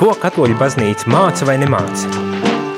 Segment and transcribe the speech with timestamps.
[0.00, 2.08] Ko katoļu baznīca māca vai nemāca?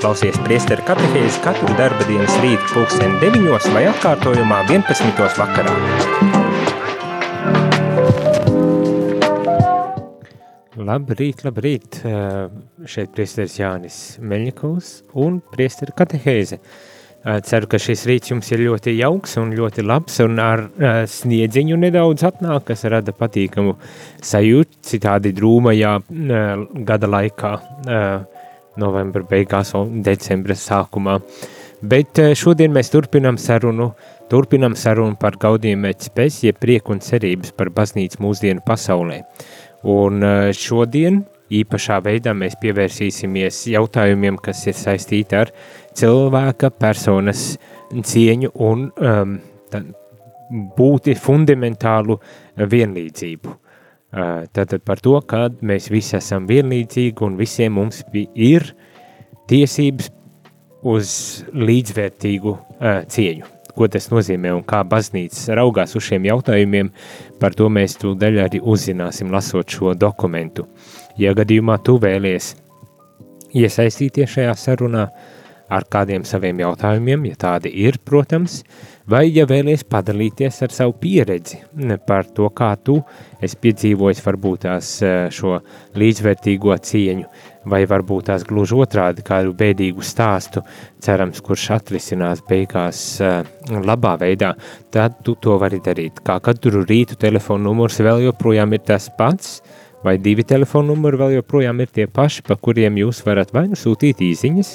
[0.03, 5.21] Klausies priesteru katehēzi katru darba dienas rītu pulksteni 9 vai atkārtojumā 11.
[5.39, 5.77] vakarā.
[10.83, 12.01] Labrīt, labrīt!
[12.91, 14.91] Šeit priesteris Jānis Meļņikovs
[15.23, 16.59] un priesteru katehēze.
[17.23, 21.77] Ceru, ka šis rīts jums ir ļoti jauks un ļoti labs un ar uh, sniedziņu
[21.79, 23.77] nedaudz atnāk, kas rada patīkamu
[24.27, 27.53] sajūtu citādi drūmajā uh, gada laikā,
[27.87, 28.49] uh,
[28.83, 31.21] novembra beigās un decembra sākumā.
[31.87, 33.93] Bet uh, šodien mēs turpinam sarunu,
[34.33, 39.23] turpinam sarunu par gaudījumu mērķspēs, jeb prieku un cerības par baznīcu mūsdienu pasaulē.
[39.95, 45.53] Un uh, šodien īpašā veidā mēs pievērsīsimies jautājumiem, kas ir saistīti ar
[45.99, 47.57] cilvēka personas
[47.93, 49.37] cieņu un um,
[50.77, 52.19] būti fundamentālu
[52.57, 53.53] vienlīdzību.
[54.13, 58.75] Uh, tātad par to, ka mēs visi esam vienlīdzīgi un visiem mums ir
[59.49, 60.11] tiesības
[60.83, 61.17] uz
[61.57, 63.49] līdzvērtīgu uh, cieņu.
[63.73, 66.91] Ko tas nozīmē un kā baznīca raugās uz šiem jautājumiem,
[67.41, 70.67] par to mēs tūdaļ arī uzzināsim, lasot šo dokumentu.
[71.17, 72.53] Ja gadījumā tu vēlies
[73.57, 75.07] iesaistīties šajā sarunā
[75.73, 78.61] ar kādiem saviem jautājumiem, ja tādi ir, protams,
[79.09, 81.61] vai ja vēlies padalīties ar savu pieredzi
[82.07, 82.99] par to, kā tu
[83.43, 85.59] esi piedzīvojis varbūt tās eh, šo
[85.99, 87.27] līdzvērtīgo cieņu,
[87.73, 90.63] vai varbūt tās gluži otrādi kādu bēdīgu stāstu,
[91.03, 94.55] cerams, kurš atrisinās beigās eh, labā veidā,
[94.95, 96.23] tad tu to vari darīt.
[96.27, 99.61] Kā katru rītu telefonu numurs vēl joprojām ir tas pats,
[100.03, 103.79] vai divi telefonu numuri vēl joprojām ir tie paši, pa kuriem jūs varat vai nu
[103.79, 104.73] sūtīt īziņas,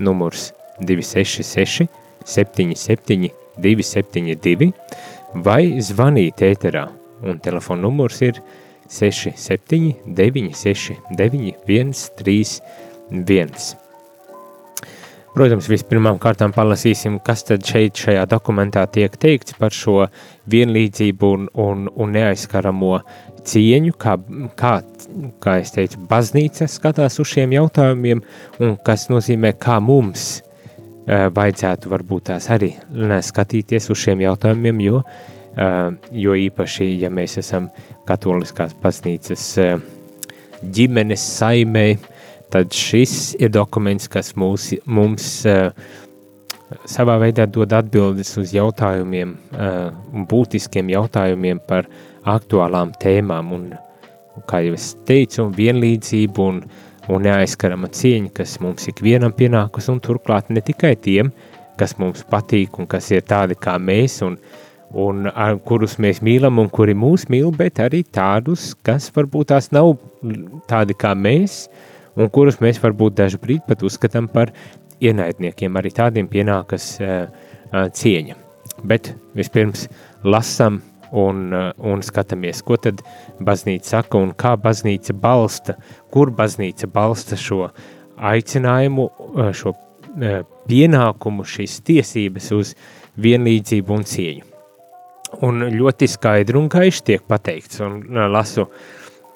[0.00, 1.86] numurs 266
[2.24, 4.72] 77 272
[5.44, 6.88] vai zvanīt ēterā,
[7.22, 8.40] un telefona numurs ir
[8.90, 13.76] 67 969 131.
[15.30, 20.08] Protams, vispirmām kārtām palasīsim, kas tad šeit šajā dokumentā tiek teikts par šo
[20.50, 22.96] vienlīdzību un, un, un neaizskaramo
[23.46, 24.16] cieņu, kā,
[24.58, 24.80] kā,
[25.42, 28.22] kā es teicu, baznīca skatās uz šiem jautājumiem,
[28.62, 32.72] un kas nozīmē, kā mums uh, vajadzētu varbūt tās arī
[33.30, 37.70] skatīties uz šiem jautājumiem, jo, uh, jo īpaši, ja mēs esam
[38.08, 39.76] katoliskās baznīcas uh,
[40.60, 41.88] ģimenes saimē,
[42.50, 45.30] tad šis ir dokuments, kas mūs, mums
[46.90, 49.36] savā veidā dod atbildes uz jautājumiem,
[50.30, 51.88] būtiskiem jautājumiem par
[52.28, 53.70] aktuālām tēmām, un,
[54.50, 56.62] kā jau es teicu, vienlīdzību un,
[57.10, 61.32] un neaizskarama cieņa, kas mums ikvienam pienākus, un turklāt ne tikai tiem,
[61.80, 64.36] kas mums patīk un kas ir tādi kā mēs, un,
[64.98, 69.70] un ar, kurus mēs mīlam un kuri mūs mīl, bet arī tādus, kas varbūt tās
[69.74, 69.94] nav
[70.70, 71.64] tādi kā mēs,
[72.20, 74.52] un kurus mēs varbūt dažu brīdi pat uzskatām par
[75.00, 75.78] ienaidniekiem.
[75.80, 77.26] Arī tādiem pienākas uh,
[77.72, 78.36] uh, cieņa.
[78.88, 79.86] Bet vispirms
[80.24, 80.80] lasam
[81.12, 83.02] un, uh, un skatāmies, ko tad
[83.42, 85.76] baznīca saka un kā baznīca balsta,
[86.12, 87.68] kur baznīca balsta šo
[88.30, 90.40] aicinājumu, uh, šo uh,
[90.70, 92.74] pienākumu, šīs tiesības uz
[93.20, 94.46] vienlīdzību un cieņu.
[95.46, 98.00] Un ļoti skaidri un gaiši tiek pateikts, un
[98.32, 98.66] lasu,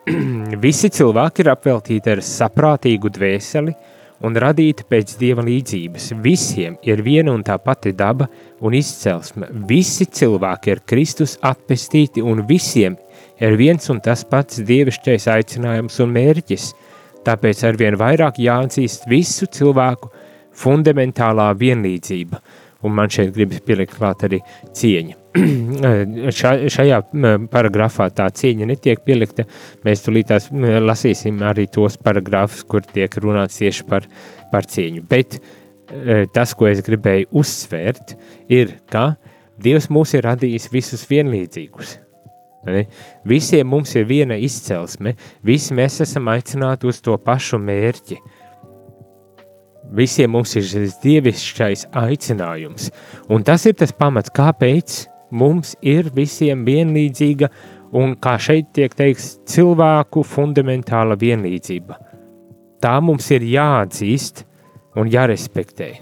[0.64, 3.93] visi cilvēki ir apveltīti ar saprātīgu dvēseli, uh,
[4.24, 6.10] un radīti pēc dieva līdzības.
[6.24, 8.28] Visiem ir viena un tā pati daba
[8.64, 9.50] un izcelsme.
[9.68, 12.96] Visi cilvēki ir Kristus atpestīti un visiem
[13.40, 16.68] ir viens un tas pats dievišķais aicinājums un mērķis.
[17.24, 20.10] Tāpēc arvien vairāk jāatzīst visu cilvēku
[20.54, 22.40] fundamentālā vienlīdzība.
[22.84, 24.40] Un man šeit gribas pielikt klāt arī
[24.76, 25.18] cieņa.
[26.38, 27.00] Ša, šajā
[27.50, 29.48] paragrafā tā cieņa netiek pielikta.
[29.86, 30.50] Mēs tulītās
[30.84, 34.06] lasīsim arī tos paragrafus, kur tiek runāts tieši par,
[34.52, 35.04] par cieņu.
[35.10, 38.14] Bet e, tas, ko es gribēju uzsvērt,
[38.52, 39.14] ir, ka
[39.62, 41.98] Dievs mūs ir radījis visus vienlīdzīgus.
[42.66, 42.86] Ne?
[43.28, 45.14] Visiem mums ir viena izcelsme,
[45.44, 48.18] visi mēs esam aicināti uz to pašu mērķi.
[49.94, 52.90] Visiem mums ir šis dievišķais aicinājums,
[53.30, 55.04] un tas ir tas pamats, kāpēc
[55.34, 57.50] mums ir visiem vienlīdzīga
[57.94, 62.00] un, kā šeit tiek teikts, cilvēku fundamentāla vienlīdzība.
[62.82, 64.44] Tā mums ir jāatzīst
[64.98, 65.92] un jārespektē.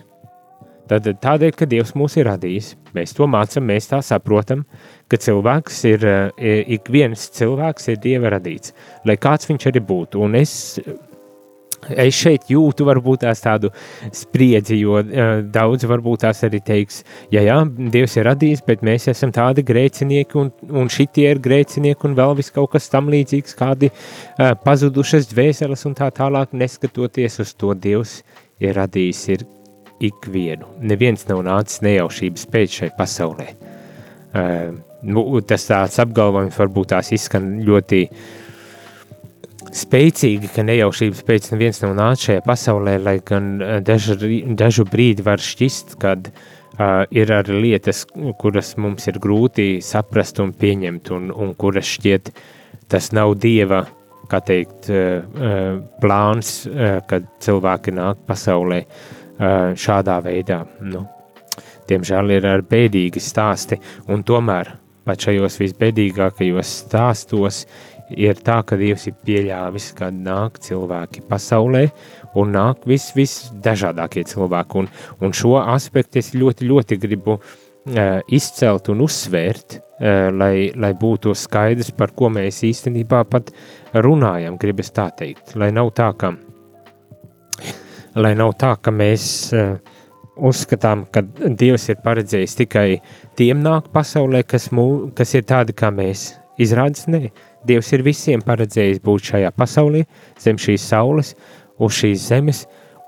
[0.90, 4.64] Tad tādēļ, ka Dievs mūs ir radījis, mēs to mācām, mēs tā saprotam,
[5.08, 8.74] ka cilvēks ir, e, ik viens cilvēks ir Dieva radīts,
[9.08, 10.20] lai kāds viņš arī būtu.
[10.26, 10.52] Un es
[11.90, 13.72] Es šeit jūtu varbūt tādu
[14.14, 17.00] spriedzi, jo uh, daudz varbūt tās arī teiks,
[17.34, 17.56] ja jā,
[17.92, 22.36] Dievs ir radījis, bet mēs esam tādi grēcinieki un, un šitie ir grēcinieki un vēl
[22.38, 27.74] vis kaut kas tam līdzīgs, kādi uh, pazudušas dvēseles un tā tālāk, neskatoties uz to
[27.74, 28.20] Dievs
[28.62, 29.44] ir radījis ir
[30.06, 30.70] ikvienu.
[30.86, 33.48] Neviens nav nācis nejaušības pēc šai pasaulē.
[34.32, 34.70] Uh,
[35.02, 38.22] nu, tas tāds apgalvojums varbūt tās izskan ļoti uh,
[39.76, 44.16] spēcīgi, ka nejaušības pēc neviens nav nācis šajā pasaulē, lai gan eh, dažu,
[44.58, 48.04] dažu brīdi var šķist, kad uh, ir arī lietas,
[48.40, 52.32] kuras mums ir grūti saprast un pieņemt, un, un kuras šķiet
[52.92, 53.84] tas nav Dieva,
[54.32, 60.62] teikt, uh, plāns, uh, kad cilvēki nāk pasaulē uh, šādā veidā.
[60.88, 61.04] Nu,
[61.88, 63.76] diemžēl ir ar bēdīgi stāsti,
[64.08, 64.72] un tomēr
[65.04, 71.86] pat šajos visbēdīgākajos stāstos uh, ir tā, ka Dievs ir pieļāvis, ka nāk cilvēki pasaulē
[72.38, 74.82] un nāk vis, visdažādākie cilvēki.
[74.82, 74.90] Un,
[75.22, 81.34] un šo aspektu es ļoti, ļoti gribu uh, izcelt un uzsvērt, uh, lai, lai būtu
[81.38, 83.52] skaidrs, par ko mēs īstenībā pat
[83.94, 85.56] runājam, gribas tā teikt.
[85.60, 86.34] Lai nav tā, ka,
[88.16, 89.26] lai nav tā, ka mēs
[89.56, 89.76] uh,
[90.36, 92.86] uzskatām, ka Dievs ir paredzējis tikai
[93.38, 96.32] tiem nāk pasaulē, kas, mū, kas ir tādi kā mēs.
[96.60, 97.30] Izrādās, ne,
[97.66, 100.04] Dievs ir visiem paredzējis būt šajā pasaulē,
[100.40, 101.34] zem šīs saules,
[101.78, 102.64] uz šīs zemes,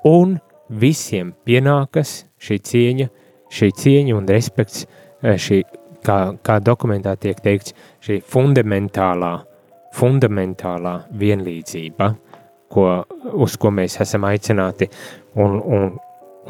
[0.07, 0.37] un
[0.69, 3.09] visiem pienākas šī cieņa,
[3.55, 4.87] šī cieņa un respekts,
[5.23, 5.63] eh, šī,
[6.05, 7.75] kā, kā dokumentā tiek teikts,
[8.05, 9.35] šī fundamentālā,
[9.95, 12.11] fundamentālā vienlīdzība,
[12.75, 12.89] ko,
[13.33, 14.91] uz ko mēs esam aicināti
[15.39, 15.91] un, un,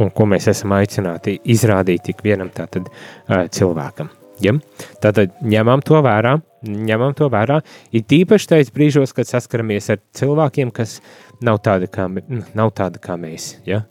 [0.01, 4.24] un ko mēs esam aicināti izrādīt ik vienam tātad uh, cilvēkam.
[4.43, 4.55] Ja?
[5.03, 7.61] Tātad ņemam to vērā, ņemam to vērā.
[7.95, 10.99] Ir tīpaši tais brīžos, kad saskaramies ar cilvēkiem, kas
[11.45, 12.09] nav tādi kā,
[12.57, 13.55] nav tādi kā mēs.
[13.69, 13.85] Ja?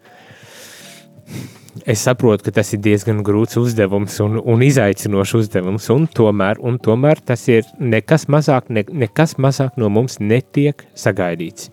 [1.90, 6.78] Es saprotu, ka tas ir diezgan grūts uzdevums un, un izaicinošs uzdevums, un tomēr, un
[6.78, 11.72] tomēr tas ir nekas mazāk, ne, nekas mazāk no mums netiek sagaidīts.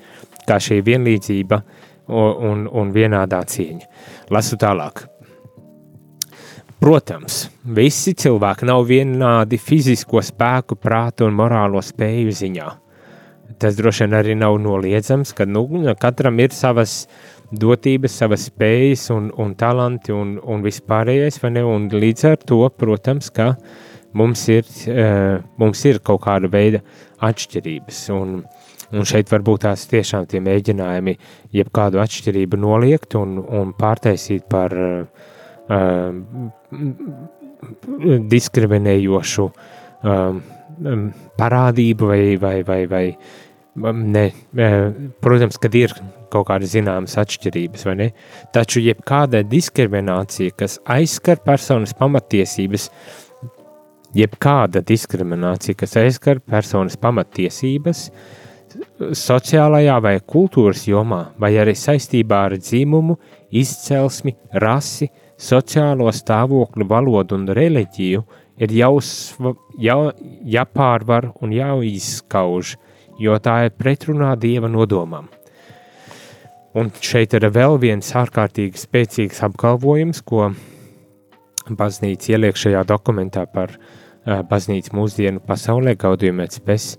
[0.48, 1.60] Kā šī vienlīdzība
[2.08, 3.90] un, un, un vienādā cieņa.
[4.32, 5.09] Lasu tālāk.
[6.80, 7.42] Protams,
[7.76, 12.68] visi cilvēki nav vienādi fizisko spēku, prātu un morālo spēju ziņā.
[13.60, 15.66] Tas droši vien arī nav noliedzams, ka nu,
[16.00, 17.02] katram ir savas
[17.52, 21.66] dotības, savas spējas un, un talanti un, un vispārējais, vai ne?
[21.68, 23.50] Un līdz ar to, protams, ka
[24.16, 26.80] mums ir, uh, mums ir kaut kāda veida
[27.28, 27.98] atšķirības.
[28.16, 28.38] Un,
[28.96, 31.18] un šeit varbūt tās tiešām tie mēģinājumi
[31.60, 35.28] jebkādu atšķirību noliegt un, un pārtaisīt par uh,
[38.34, 40.40] diskriminējošu um,
[40.82, 41.04] um,
[41.38, 43.04] parādību vai, vai, vai, vai
[43.76, 44.24] ne,
[45.22, 45.94] protams, kad ir
[46.30, 48.08] kaut kādas zināmas atšķirības, vai ne?
[48.54, 52.88] Taču jebkāda diskriminācija, kas aizskar personas pamatiesības,
[54.16, 58.08] jebkāda diskriminācija, kas aizskar personas pamatiesības,
[59.18, 63.18] sociālajā vai kultūras jomā, vai arī saistībā ar dzimumu,
[63.50, 65.10] izcelsmi, rasi,
[65.40, 68.22] sociālo stāvokli, valodu un reliģiju
[68.60, 69.96] ir jāuzsva, jā,
[70.56, 72.76] jāpārvar un jāizskauž,
[73.20, 75.30] jo tā ir pretrunā dieva nodomam.
[76.76, 80.52] Un šeit ir vēl viens ārkārtīgi spēcīgs apgalvojums, ko
[81.66, 86.94] baznīca ieliek šajā dokumentā par uh, baznīcu mūsdienu pasaulē, gaudījumā spēs.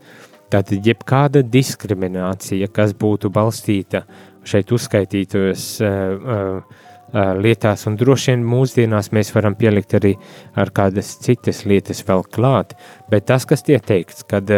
[0.52, 4.04] Tātad jebkāda diskriminācija, kas būtu balstīta
[4.44, 6.81] šeit uzskaitītos uh, uh,
[7.14, 10.14] lietās, un droši vien mūsdienās mēs varam pielikt arī
[10.56, 12.70] ar kādas citas lietas vēl klāt,
[13.12, 14.52] bet tas, kas tiek teikts, kad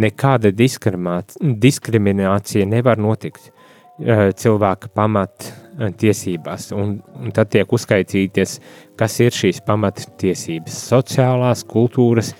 [0.00, 3.52] nekāda diskriminācija nevar notikt
[4.00, 5.52] cilvēka pamat
[6.00, 8.60] tiesībās, un, un tad tiek uzskaitīties,
[8.98, 12.34] kas ir šīs pamattiesības- sociālās, kultūras,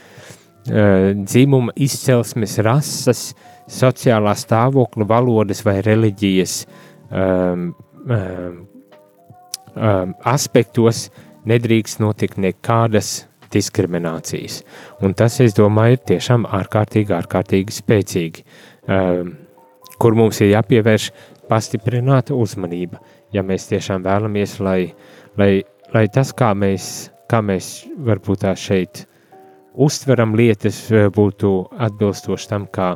[0.66, 3.34] dzimuma, izcelsmes, rases,
[3.70, 6.66] sociālā stāvokļa, valodas vai reliģijas
[7.10, 7.74] um,
[8.08, 8.66] um,
[9.74, 11.08] um, aspektos
[11.48, 14.60] nedrīkst notikt nekādas diskriminācijas.
[15.02, 18.44] Un tas, es domāju, ir tiešām ārkārtīgi, ārkārtīgi spēcīgi,
[18.86, 19.34] um,
[20.00, 21.10] kur mums ir jāpievērš
[21.50, 23.00] pastiprināta uzmanība,
[23.34, 24.92] ja mēs tiešām vēlamies, lai,
[25.38, 25.52] lai,
[25.94, 27.72] lai tas, kā mēs, kā mēs
[28.06, 29.04] varbūt tā šeit
[29.80, 30.84] uztveram lietas,
[31.14, 31.52] būtu
[31.86, 32.92] atbilstoši tam, kā,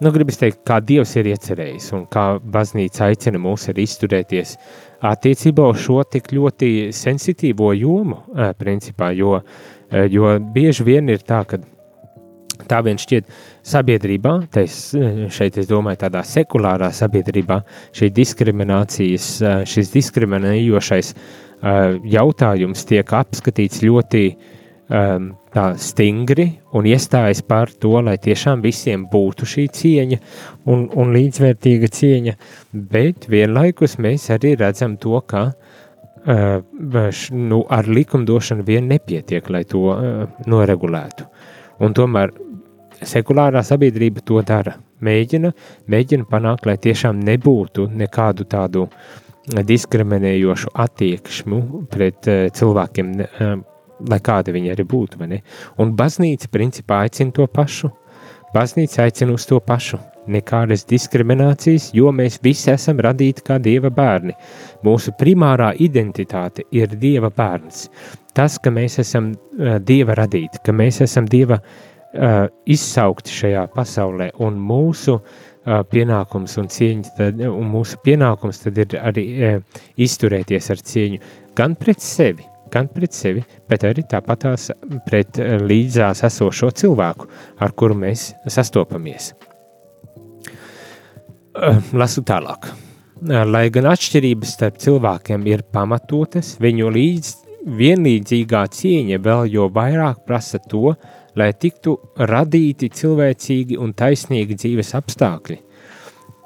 [0.00, 4.56] nu, gribas teikt, kā Dievs ir iecerējis un kā baznīca aicina mūs arī izturēties
[5.04, 8.20] attiecībā uz šo tik ļoti sensitīvo jomu,
[8.58, 9.38] principā, jo,
[10.10, 11.60] jo bieži vien ir tā, ka
[12.70, 13.28] tā vien šķiet
[13.66, 14.78] sabiedrībā, es,
[15.34, 17.60] šeit es domāju tādā sekulārā sabiedrībā,
[17.96, 19.30] šī diskriminācijas,
[19.68, 21.14] šis diskriminējošais
[22.14, 24.24] jautājums tiek apskatīts ļoti
[24.88, 30.18] tā stingri un iestājas par to, lai tiešām visiem būtu šī cieņa
[30.68, 32.34] un, un līdzvērtīga cieņa,
[32.72, 35.52] bet vienlaikus mēs arī redzam to, ka
[36.24, 39.88] nu, ar likumdošanu vien nepietiek, lai to
[40.46, 41.26] noregulētu.
[41.84, 42.32] Un tomēr
[43.04, 44.78] sekulārā sabiedrība to dara.
[45.04, 45.50] Mēģina,
[45.90, 48.86] mēģina panākt, lai tiešām nebūtu nekādu tādu
[49.44, 53.58] diskriminējošu attieksmu pret uh, cilvēkiem, uh,
[54.08, 55.20] lai kādi viņi arī būtu.
[55.78, 57.90] Un baznīca principā aicina to pašu.
[58.54, 59.98] Baznīca aicina uz to pašu.
[60.30, 64.32] Nekādas diskriminācijas, jo mēs visi esam radīti kā dieva bērni.
[64.86, 67.88] Mūsu primārā identitāte ir dieva bērns.
[68.34, 74.30] Tas, ka mēs esam uh, dieva radīti, ka mēs esam dieva uh, izsaukti šajā pasaulē,
[74.46, 80.72] un mūsu uh, pienākums un cieņa, tad, un mūsu pienākums tad ir arī uh, izturēties
[80.72, 81.22] ar cieņu
[81.58, 84.70] gan pret sevi, gan pret sevi, bet arī tāpatās
[85.06, 87.30] pret uh, līdzās esošo cilvēku,
[87.62, 89.32] ar kuru mēs sastopamies.
[91.54, 92.72] Uh, lasu tālāk.
[93.22, 100.24] Uh, lai gan atšķirības starp cilvēkiem ir pamatotas, viņu līdz vienlīdzīgā cieņa vēl jo vairāk
[100.26, 100.94] prasa to,
[101.38, 101.96] lai tiktu
[102.30, 105.58] radīti cilvēcīgi un taisnīgi dzīves apstākļi.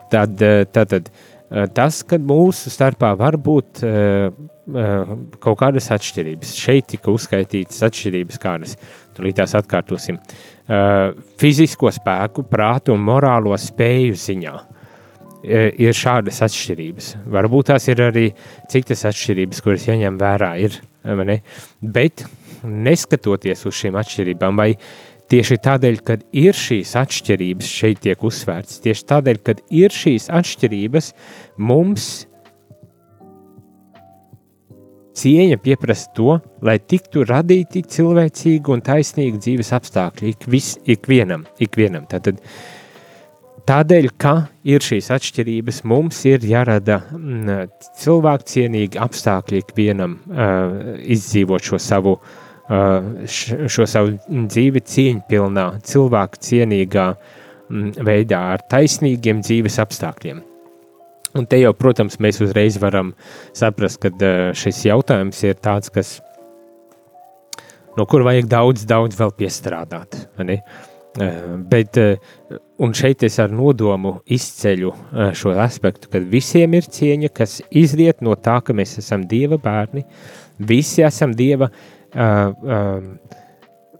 [0.08, 5.90] Tad, eh, tad, tad eh, tas, ka mūsu starpā var būt uh, uh, kaut kādas
[5.94, 8.74] atšķirības, šeit tika uzskaitītas atšķirības, kādas
[9.16, 14.58] tūlīt tās atkārtosim, uh, fizisko spēku, prātu un morālo spēju ziņā.
[15.38, 17.12] Ir šādas atšķirības.
[17.30, 18.24] Varbūt tās ir arī
[18.68, 20.48] citas atšķirības, kuras jāņem vērā.
[20.66, 20.74] Ir,
[21.80, 22.24] Bet
[22.66, 24.72] neskatoties uz šīm atšķirībām, vai
[25.32, 31.12] tieši tādēļ, ka ir šīs atšķirības, šeit tiek uzsvērts, tieši tādēļ, ka ir šīs atšķirības,
[31.60, 32.08] mums
[35.18, 42.08] cieņa pieprasa to, lai tiktu radīti cilvēcīgi un taisnīgi dzīves apstākļi ik vis, ikvienam, ikvienam.
[42.10, 42.42] Tātad,
[43.68, 44.30] Tādēļ, ka
[44.64, 47.66] ir šīs atšķirības, mums ir jārada mm,
[48.00, 52.30] cilvēku cienīgi apstākļi ikvienam uh, izdzīvot šo savu uh,
[52.68, 57.08] šo savu dzīvi cieņpilnā, cilvēku cienīgā
[58.04, 60.42] veidā, ar taisnīgiem dzīves apstākļiem.
[61.36, 63.12] Un te jau, protams, mēs uzreiz varam
[63.56, 66.14] saprast, ka šis jautājums ir tāds, kas,
[67.96, 70.16] no kur vajag daudz, daudz vēl piestrādāt.
[70.40, 70.62] Ne?
[71.68, 71.98] Bet,
[72.78, 74.92] un šeit es ar nodomu izceļu
[75.36, 80.04] šo aspektu, ka visiem ir cieņa, kas izriet no tā, ka mēs esam Dieva bērni,
[80.58, 83.12] visi esam Dieva bērni, uh, um,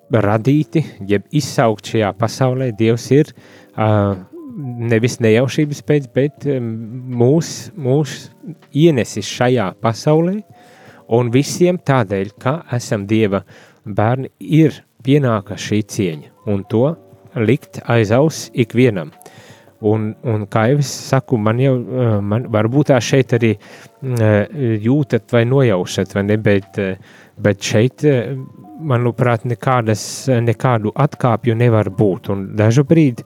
[0.09, 2.71] radīti, jeb izsaukt šajā pasaulē.
[2.77, 4.17] Dievs ir uh,
[4.59, 8.17] nevis nejaušības pēc, bet mūs, mūs
[8.75, 10.39] ienesis šajā pasaulē,
[11.15, 13.45] un visiem tādēļ, ka esam Dieva
[13.85, 16.89] bērni, ir pienāka šī cieņa, un to
[17.39, 19.13] likt aiz auss ikvienam.
[19.79, 21.77] Un, un kā jau es saku, man jau,
[22.27, 23.53] man varbūt tā šeit arī
[24.83, 26.97] jūtat vai nojaušat, vai ne, bet uh,
[27.43, 28.35] Bet šeit, eh,
[28.81, 32.31] manuprāt, nekādas, nekādu atkāpju nevar būt.
[32.31, 33.25] Un dažu brīdi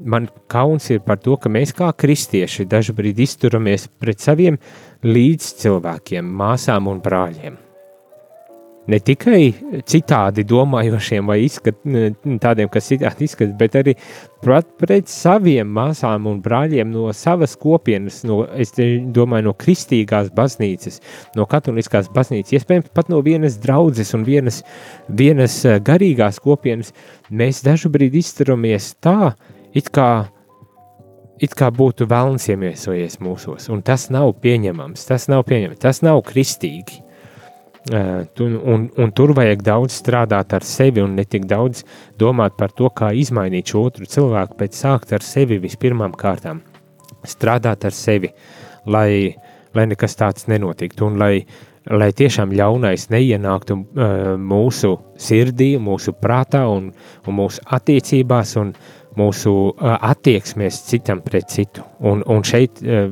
[0.00, 4.58] man kauns ir par to, ka mēs kā kristieši dažu brīdi izturamies pret saviem
[5.04, 7.69] līdzcilvēkiem, māsām un brāļiem
[8.88, 9.52] ne tikai
[9.88, 11.78] citādi domājošiem vai izskat,
[12.42, 13.94] tādiem, kas citādi izskatās, bet arī
[14.42, 21.00] pret, saviem māsām un brāļiem no savas kopienas, no, es domāju, no kristīgās baznīcas,
[21.36, 24.62] no katoliskās baznīcas, iespējams pat no vienas draudzes un vienas,
[25.08, 26.94] vienas eh, garīgās kopienas,
[27.30, 29.34] mēs dažu brīdi izturamies tā,
[29.76, 30.30] it kā,
[31.40, 36.24] it kā būtu vēlns iemiesojies mūsos, un tas nav pieņemams, tas nav pieņemams, tas nav
[36.26, 37.04] kristīgi.
[37.88, 41.80] Un, un tur vajag daudz strādāt ar sevi un ne tik daudz
[42.20, 46.60] domāt par to, kā izmainīt šo otru cilvēku, bet sākt ar sevi vispirmām kārtām.
[47.24, 48.30] Strādāt ar sevi,
[48.84, 49.32] lai,
[49.74, 51.46] lai nekas tāds nenotiktu un lai,
[51.88, 56.92] lai tiešām ļaunais neienāktu uh, mūsu sirdī, mūsu prātā un,
[57.26, 58.74] un mūsu attiecībās un
[59.16, 61.88] mūsu uh, attieksmēs citam pret citu.
[62.04, 63.08] Un, un šeit uh,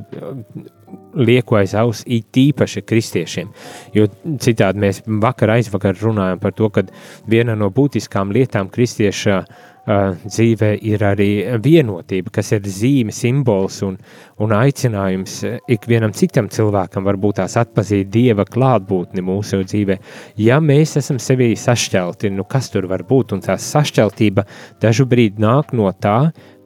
[1.15, 3.51] lieku aiz auss, it īpaši kristiešiem.
[3.97, 4.09] Jo
[4.43, 6.85] citādi mēs vakar aizvakar runājām par to, ka
[7.31, 9.43] viena no būtiskām lietām kristieša
[9.89, 11.29] dzīvē ir arī
[11.65, 13.97] vienotība, kas ir zīme, simbols un,
[14.43, 15.39] un aicinājums
[15.71, 19.99] ikvienam citam cilvēkam varbūt tās atpazīt Dieva klātbūtni mūsu dzīvē.
[20.45, 24.45] Ja mēs esam sevī sašķelti, nu kas tur var būt, un tā sašķeltība
[24.83, 26.19] dažu brīdi nāk no tā,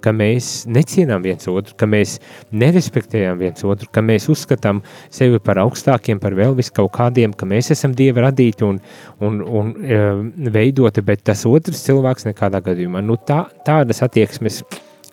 [0.02, 2.18] ka mēs necienām viens otru, ka mēs
[2.50, 4.82] nerespektējam viens otru, ka mēs uzskatām
[5.12, 8.80] sevi par augstākiem, par vēl vis kaut kādiem, ka mēs esam dieva radīti un,
[9.22, 10.00] un, un e,
[10.52, 13.02] veidoti, bet tas otrs cilvēks nekādā gadījumā.
[13.06, 14.62] Nu, tā, tādas attieksmes,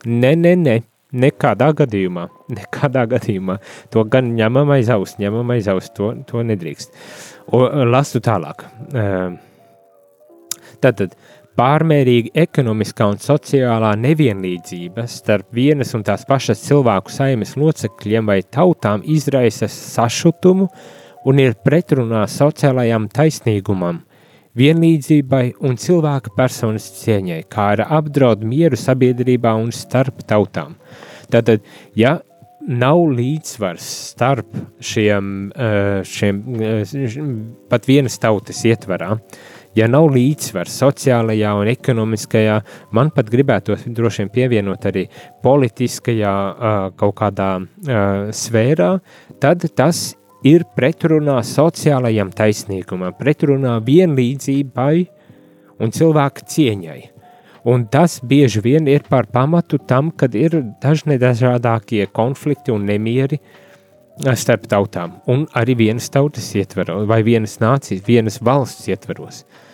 [0.06, 0.78] ne, ne, ne,
[1.14, 2.28] nekādā gadījumā,
[2.60, 3.60] nekādā gadījumā.
[3.94, 6.96] To gan ņemam aiz aus, ņemam aiz aus, to, to nedrīkst.
[7.56, 8.66] Un, lasu tālāk.
[8.94, 9.06] E,
[10.84, 11.16] tātad,
[11.60, 19.04] Pārmērīga ekonomiskā un sociālā nevienlīdzība starp vienas un tās pašas cilvēku saimes locekļiem vai tautām
[19.04, 20.70] izraisa sašutumu
[21.28, 24.00] un ir pretrunā sociālajām taisnīgumam,
[24.56, 30.80] vienlīdzībai un cilvēka personas cieņai, kā arī apdraud mieru sabiedrībā un starp tautām.
[31.28, 32.22] Tātad, ja
[32.72, 37.22] nav līdzsvars starp šiem, eh, šiem eh,
[37.68, 39.48] pat vienas tautas ietvarā, uh,
[39.80, 42.60] ja nav līdzsvars sociālajā un ekonomiskajā,
[42.96, 45.06] man pat gribētu droši vien pievienot arī
[45.44, 46.34] politiskajā
[47.00, 47.52] kaut kādā
[48.36, 48.90] sfērā,
[49.42, 50.10] tad tas
[50.48, 54.96] ir pretrunā sociālajam taisnīgumam, pretrunā vienlīdzībai
[55.80, 57.00] un cilvēka cieņai.
[57.70, 63.42] Un tas bieži vien ir par pamatu tam, kad ir dažne dažādākie konflikti un nemieri
[64.20, 69.44] starp tautām, un arī vienas tautas ietveros, vai vienas nācijas, vienas valsts ietveros.
[69.44, 69.69] Arī.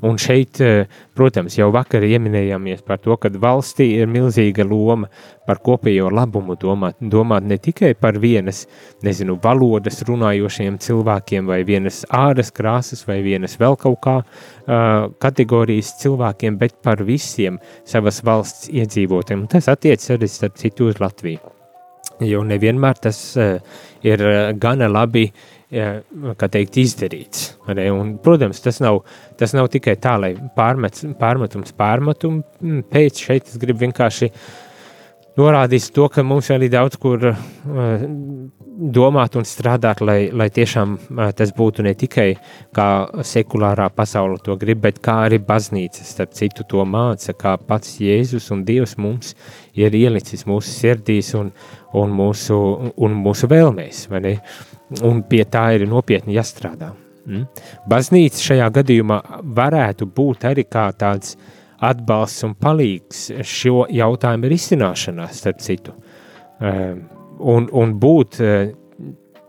[0.00, 5.10] Un šeit, eh, protams, jau vakar ieminējāmies par to, ka valstī ir milzīga loma
[5.46, 8.64] par kopējo labumu domāt, domāt ne tikai par vienas,
[9.04, 15.92] nezinu, valodas runājošiem cilvēkiem vai vienas āras krāsas vai vienas vēl kaut kā uh, kategorijas
[16.00, 19.48] cilvēkiem, bet par visiem savas valsts iedzīvotiem.
[19.52, 21.40] Tas attiec arī starp citu uz Latviju.
[22.24, 23.58] Jo nevienmēr tas uh,
[24.04, 24.24] ir
[24.60, 25.90] gana labi uh, ja,
[26.40, 27.52] teikt, izdarīts.
[27.70, 29.02] Arī, un, protams, tas nav,
[29.40, 34.30] tas nav tikai tā, lai pārmet, pārmetums pārmetumu mm, pēc šeit es gribu vienkārši
[35.38, 38.02] norādīt to, ka mums vēl ir daudz kur uh,
[38.98, 42.28] domāt un strādāt, lai, lai tiešām uh, tas būtu ne tikai
[42.76, 42.88] kā
[43.26, 48.50] sekulārā pasaule to grib, bet kā arī baznīca, starp citu, to māca, kā pats Jēzus
[48.54, 49.36] un Dievs mums
[49.78, 51.54] ir ielicis mūsu sirdīs un,
[51.98, 52.56] un, mūsu,
[52.96, 54.06] un mūsu vēlmēs,
[55.06, 56.92] un pie tā ir nopietni jāstrādā.
[57.26, 57.46] Mm?
[57.90, 59.20] Baznīca šajā gadījumā
[59.56, 61.36] varētu būt arī kā tāds
[61.80, 65.94] atbalsts un palīgs šo jautājumu risināšanā, starp citu.
[66.60, 67.04] Um,
[67.40, 68.72] un, un būt uh,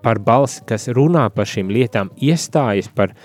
[0.04, 3.16] par balsi, kas runā par šīm lietām, iestājas par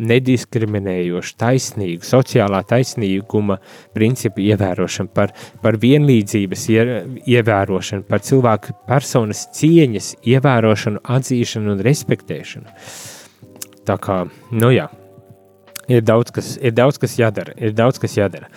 [0.00, 3.58] nediskriminējošu, taisnīgu, sociālā taisnīguma
[3.94, 6.66] principu ievērošanu, par, par vienlīdzības
[7.28, 12.78] ievērošanu, par cilvēku personas cieņas ievērošanu, atzīšanu un respektēšanu.
[13.88, 14.22] Tā kā,
[14.54, 14.88] nu jā,
[15.90, 18.48] ir daudz, kas, ir daudz, kas jādara, ir daudz, kas jādara.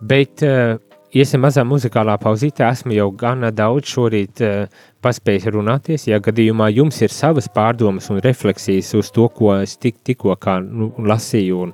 [0.00, 0.76] Bet uh,
[1.16, 6.06] iesim mazā muzikālā pauzītē, esmu jau gana daudz šorīt uh, paspējis runāties.
[6.10, 10.90] Ja gadījumā jums ir savas pārdomas un refleksijas uz to, ko es tik, tikko nu,
[10.98, 11.72] lasīju un,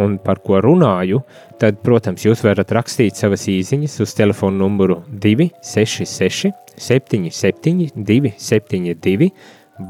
[0.00, 1.20] un par ko runāju,
[1.60, 9.30] tad, protams, jūs varat rakstīt savas īsiņas uz telefona numuru 266 77 272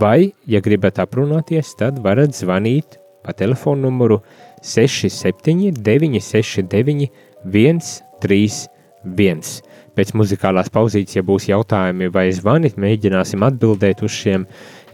[0.00, 4.22] vai, ja gribat aprunāties, tad varat zvanīt pa telefonu numuru
[4.62, 7.10] 67 969
[7.44, 8.79] 131
[9.96, 14.46] pēc muzikālās pauzītes, ja būs jautājumi vai zvani, mēģināsim atbildēt uz šiem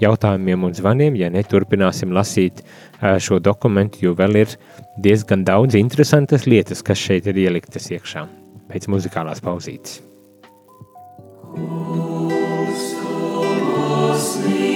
[0.03, 1.19] jautājumiem un zvaniem.
[1.21, 2.64] Ja neturpināsim lasīt
[3.01, 4.57] šo dokumentu, jo vēl ir
[5.03, 8.27] diezgan daudz interesantas lietas, kas šeit ir ieliktas iekšā
[8.73, 10.01] pēc muzikālās pauzītes.
[14.16, 14.75] kas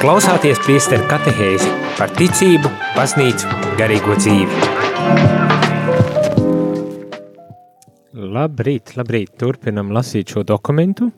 [0.00, 4.60] klausāties priesteru katehēzi par ticību, baznīcu, garīgo dzīvi.
[8.32, 9.34] Labrīt, labrīt.
[9.40, 11.10] Turpinam lasīt šo dokumentu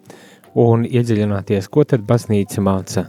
[0.59, 3.07] un iedziļināties, ko tad baznīca māca.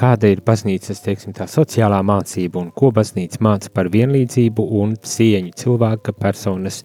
[0.00, 5.52] Kāda ir baznīcas, teiksim tā, sociālā mācība un ko baznīca māca par vienlīdzību un cieņu,
[5.60, 6.80] cilvēka personas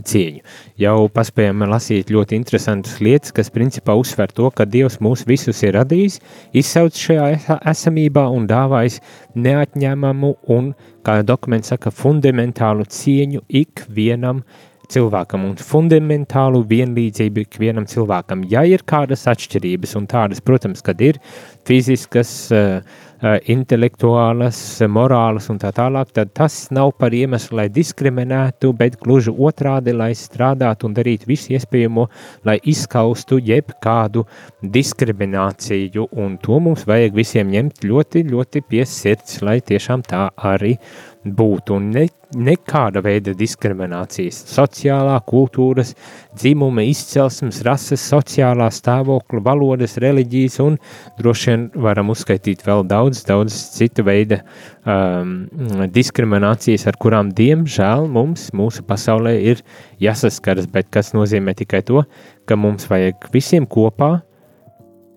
[0.00, 0.42] cieņu.
[0.80, 5.76] Jau paspējām lasīt ļoti interesantas lietas, kas principā uzsver to, ka Dievs mūs visus ir
[5.78, 6.18] radījis,
[6.56, 9.00] izsauc šajā esa- esamībā un dāvājis
[9.34, 10.74] neatņemamu un,
[11.04, 14.44] kā dokuments saka, fundamentālu cieņu ikvienam
[14.92, 18.44] cilvēkam un fundamentālu vienlīdzību ikvienam cilvēkam.
[18.50, 21.20] Ja ir kādas atšķirības, un tādas, protams, kad ir
[21.68, 22.82] fiziskas, uh,
[23.22, 24.58] intelektuālas,
[24.90, 30.10] morālas un tā tālāk, tad tas nav par iemeslu, lai diskriminētu, bet gluži otrādi, lai
[30.18, 32.08] strādātu un darītu visu iespējamo,
[32.48, 34.24] lai izskaustu jebkādu
[34.62, 40.76] diskrimināciju, un to mums vajag visiem ņemt ļoti, ļoti pie sirds, lai tiešām tā arī
[41.24, 41.78] būtu.
[41.82, 45.92] Ne, nekāda veida diskriminācijas, sociālā, kultūras,
[46.38, 50.78] dzimuma, izcelsmes, rases, sociālā stāvokļa, valodas, reliģijas un
[51.20, 54.42] droši vien varam uzskaitīt vēl daudz, daudz citu veida
[54.86, 55.46] um,
[55.92, 59.62] diskriminācijas, ar kurām diemžēl mums, mūsu pasaulē ir
[60.02, 62.06] jāsaskaras, bet kas nozīmē tikai to,
[62.48, 64.14] ka mums vajag visiem kopā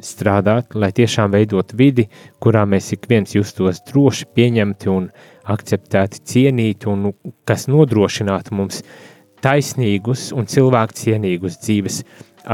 [0.05, 2.09] strādāt, lai tiešām veidot vidi,
[2.43, 5.07] kurā mēs ik viens justos droši pieņemti un
[5.51, 7.11] akceptēti, cienīti, un
[7.47, 8.81] kas nodrošinātu mums
[9.45, 12.01] taisnīgus un cilvēku cienīgus dzīves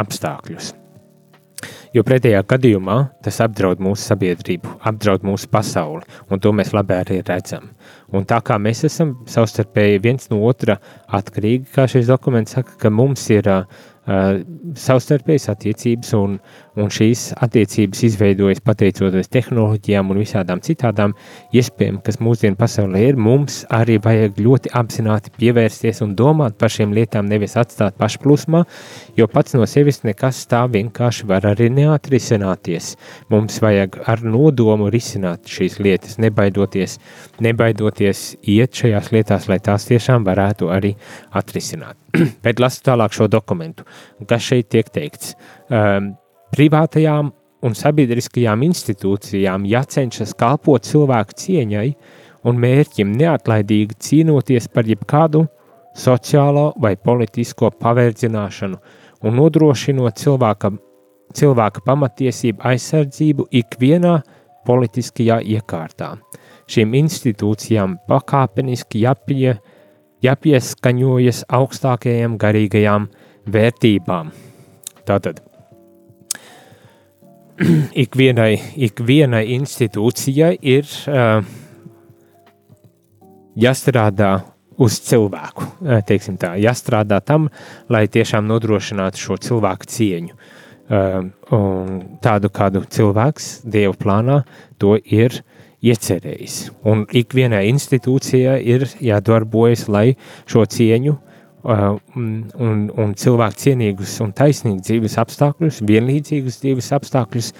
[0.02, 0.74] apstākļus.
[1.92, 7.18] Jo pretējā gadījumā tas apdraud mūsu sabiedrību, apdraud mūsu pasauli, un to mēs labi arī
[7.28, 7.68] redzam.
[8.16, 10.78] Un tā kā mēs esam savstarpēji viens no otra
[11.12, 13.66] atkarīgi, kā šis dokuments saka, ka mums ir uh,
[14.82, 16.38] savstarpējas attiecības, un,
[16.80, 21.14] un šīs attiecības izveidojas pateicoties tehnoloģijām un visādām citādām
[21.56, 23.20] iespējām, kas mūsdienu pasaulē ir.
[23.20, 28.64] Mums arī vajag ļoti apzināti pievērsties un domāt par šīm lietām, nevis atstāt pašplūsmā,
[29.20, 32.94] jo pats no sevis nekas tā vienkārši var arī neatrisināties.
[33.34, 36.98] Mums vajag ar nodomu risināt šīs lietas, nebaidoties,
[37.44, 40.96] nebaidoties iet šajās lietās, lai tās tiešām varētu arī
[41.38, 42.00] atrisināt.
[42.46, 43.86] Bet lasu tālāk šo dokumentu,
[44.30, 45.36] kas šeit tiek teikts.
[45.68, 46.14] Um,
[46.56, 47.32] privātajām
[47.66, 51.88] un sabiedriskajām institūcijām jācenšas kalpot cilvēku cieņai
[52.50, 55.46] un mērķim neatlaidīgi cīnoties par jebkādu
[55.98, 58.80] sociālo vai politisko pavērdzināšanu
[59.28, 60.72] un nodrošinot cilvēka,
[61.36, 64.20] cilvēka pamatiesību aizsardzību ikvienā
[64.68, 66.16] politiskajā iekārtā.
[66.72, 69.56] Šīm institūcijām pakāpeniski jāpie,
[70.24, 73.10] jāpieskaņojas augstākajām garīgajām
[73.52, 74.32] vērtībām.
[75.08, 75.42] Tātad
[78.06, 78.54] ikvienai,
[78.88, 81.42] ikvienai institūcijai ir uh,
[83.60, 84.32] jāstrādā
[84.82, 85.68] uz cilvēku,
[86.08, 87.50] teiksim tā, jāstrādā tam,
[87.92, 90.38] lai tiešām nodrošinātu šo cilvēku cieņu.
[90.38, 90.61] Uh,
[90.92, 94.42] un tādu, kādu cilvēks Dieva plānā
[94.82, 95.42] to ir
[95.82, 96.70] iecerējis.
[96.88, 100.12] Un ikvienai institūcijai ir jādarbojas, lai
[100.50, 107.52] šo cieņu uh, un, un cilvēku cienīgus un taisnīgus dzīves apstākļus, vienlīdzīgus dzīves apstākļus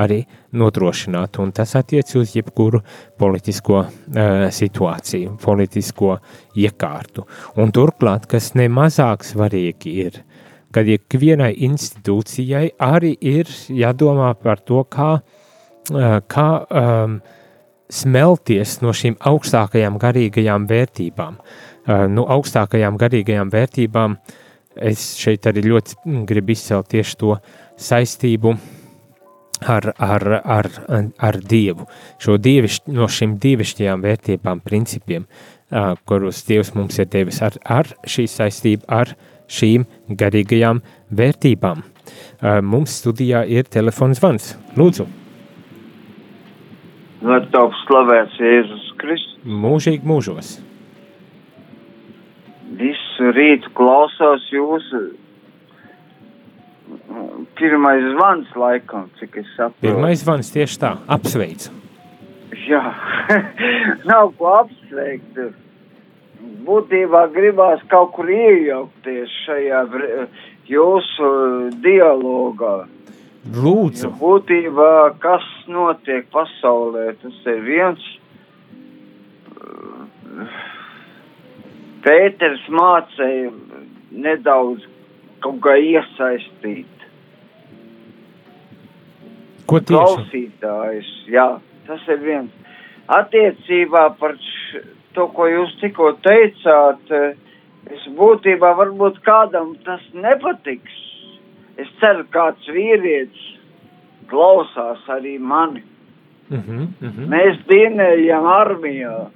[0.00, 0.22] arī
[0.56, 1.44] nodrošinātu.
[1.44, 2.82] Un tas attiec uz jebkuru
[3.20, 6.18] politisko uh, situāciju, politisko
[6.60, 7.26] iekārtu.
[7.60, 10.20] Un turklāt, kas nemazāk svarīgi ir,
[10.74, 17.20] kad ikvienai institūcijai arī ir jādomā par to, kā, uh, kā um,
[17.90, 21.40] smelties no šīm augstākajām garīgajām vērtībām.
[21.40, 24.18] uh, nu, augstākajām garīgajām vērtībām,
[24.76, 27.36] es šeit arī ļoti gribu izcelt tieši to
[27.80, 28.54] saistību
[29.60, 30.68] ar, ar, ar,
[31.18, 31.86] ar Dievu.
[32.22, 37.90] Šo dievišķ, no šīm dievišķajām vērtībām, principiem, uh, kurus Dievs mums ir devis ar, ar
[38.08, 39.14] šī saistību, ar
[39.50, 39.86] šīm
[40.20, 40.82] garīgajām
[41.20, 41.82] vērtībām.
[42.66, 44.52] Mums studijā ir telefons zvans.
[44.78, 45.06] Lūdzu!
[47.20, 49.40] Lai top slavēts Jēzus Kristus.
[49.44, 50.54] Mūžīgi mūžos!
[52.80, 55.02] Visu rītu klausos jūsu
[57.58, 59.82] pirmais zvans laikam, cik es saprotu.
[59.84, 61.74] Pirmais zvans tieši tā, apsveicu.
[62.70, 62.82] Jā,
[64.10, 65.42] nav ko apsveikt.
[66.40, 69.80] Būtībā gribās kaut kur iejaukties šajā
[70.70, 71.30] jūsu
[71.84, 72.86] dialogā.
[73.56, 74.90] Lūdzu, Jo būtībā,
[75.22, 78.02] kas notiek pasaulē, tas ir viens.
[82.04, 83.50] Pēters mācīja
[84.10, 84.84] nedaudz
[85.44, 87.04] kaut kā iesaistīt
[89.68, 89.90] ko tieši?
[89.96, 91.10] klausītājus.
[91.32, 91.48] Jā,
[91.88, 92.52] tas ir viens.
[93.10, 97.34] Attiecībā par š- to, ko jūs tikko teicāt, eh,
[97.90, 100.98] es būtībā varbūt kādam tas nepatiks.
[101.80, 103.46] Es ceru, kāds vīrietis
[104.30, 105.82] klausās arī mani.
[106.50, 107.26] Uh -huh, uh -huh.
[107.28, 109.30] Mēs dienējam armijā.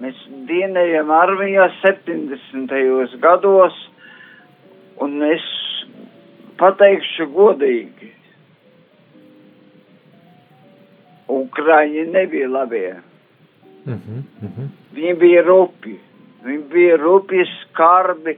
[0.00, 0.16] Mēs
[0.48, 3.16] dienējam armijā 70.
[3.20, 3.90] gados,
[4.96, 5.44] un es
[6.56, 8.10] pateikšu godīgi.
[11.28, 12.94] Ukraiņi nebija labie.
[13.86, 14.68] Uh -huh, uh -huh.
[14.94, 15.98] Viņi bija rupi.
[16.44, 18.36] Viņi bija rupi, skarbi,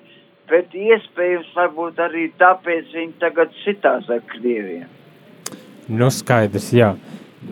[0.51, 4.87] bet iespējams varbūt arī tāpēc viņi tagad sitās ar Krieviem.
[5.89, 6.97] Nu, skaidrs, jā.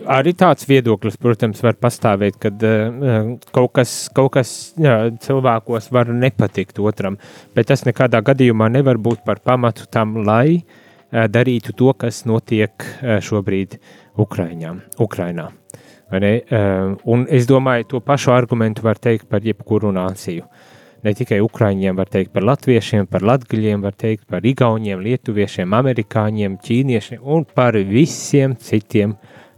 [0.05, 6.07] Arī tāds viedoklis, protams, var pastāvēt, kad uh, kaut kas, kaut kas jā, cilvēkos var
[6.07, 7.17] nepatikt otram,
[7.55, 12.71] bet tas nekādā gadījumā nevar būt par pamatu tam, lai uh, darītu to, kas notiek
[12.83, 13.79] uh, šobrīd
[14.17, 15.45] Ukraiņā, Ukrainā.
[15.45, 20.45] Uh, un es domāju, to pašu argumentu var teikt par jebkuru nāciju.
[21.05, 26.57] Ne tikai ukrāņiem, var teikt par latviešiem, par latgaļiem, var teikt par igauniem, lietuviešiem, amerikāņiem,
[26.65, 29.13] ķīniešiem un par visiem citiem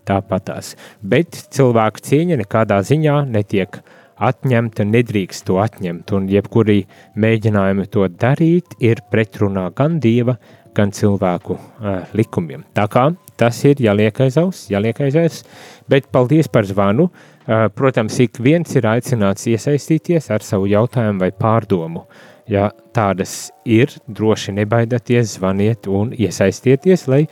[0.07, 0.73] tāpatās.
[0.99, 3.79] Bet cilvēku cieņa nekādā ziņā netiek
[4.17, 6.81] atņemta, nedrīkst to atņemt, un jebkuri
[7.19, 10.38] mēģinājumi to darīt ir pretrunā gan dieva,
[10.77, 12.65] gan cilvēku uh, likumiem.
[12.75, 13.07] Tā kā
[13.38, 15.43] tas ir jāliek aiz auss, jāliek aiz auss,
[15.89, 17.10] bet paldies par zvanu.
[17.47, 22.04] Uh, protams, ik viens ir aicināts iesaistīties ar savu jautājumu vai pārdomu.
[22.47, 27.26] Ja tādas ir, droši nebaidieties, zvaniet un iesaistieties, lai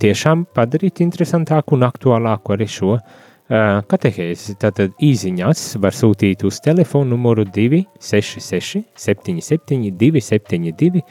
[0.00, 3.04] tiešām padarītu interesantāku un aktuālāku arī šo uh,
[3.88, 4.56] katehēzi.
[4.62, 11.02] Tātad īsiņās var sūtīt uz telefonu numuru 266 77 272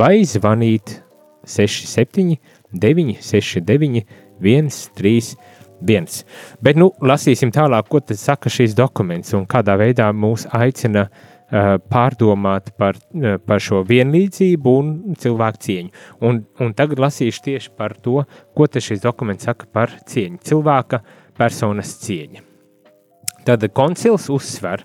[0.00, 0.96] vai zvanīt
[1.44, 2.38] 67
[2.72, 4.04] 969
[4.42, 6.24] 131.
[6.62, 12.72] Bet nu, lasīsim tālāk, ko saka šīs dokuments un kādā veidā mūs aicina uh, pārdomāt
[12.78, 15.92] par, uh, par šo vienlīdzību un cilvēku cieņu.
[16.22, 18.22] Un, un tagad lasīšu tieši par to,
[18.54, 21.02] ko šis dokuments saka par cieņu, cilvēka
[21.38, 22.46] personas cieņa.
[23.42, 24.84] Tad koncils uzsver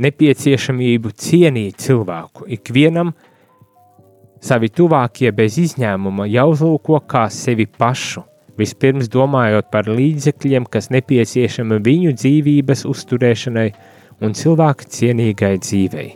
[0.00, 2.44] nepieciešamību cienīt cilvēku.
[2.56, 3.14] Ikvienam
[4.40, 8.24] savi tuvākie bez izņēmuma jāuzlūko kā sevi pašu.
[8.60, 13.68] Vispirms domājot par līdzekļiem, kas nepieciešami viņu dzīvības uzturēšanai
[14.20, 16.08] un cilvēka cienīgai dzīvei.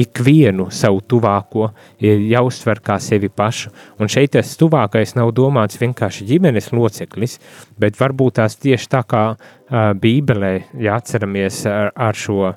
[0.00, 6.28] Ikvienu savu tuvāko ir jāuztver kā sevi pašu, un šeit tas tuvākais nav domāts vienkārši
[6.28, 7.40] ģimenes loceklis,
[7.78, 12.54] bet varbūt tās tieši tā kā uh, Bībelē, ja atceramies ar, ar šo uh,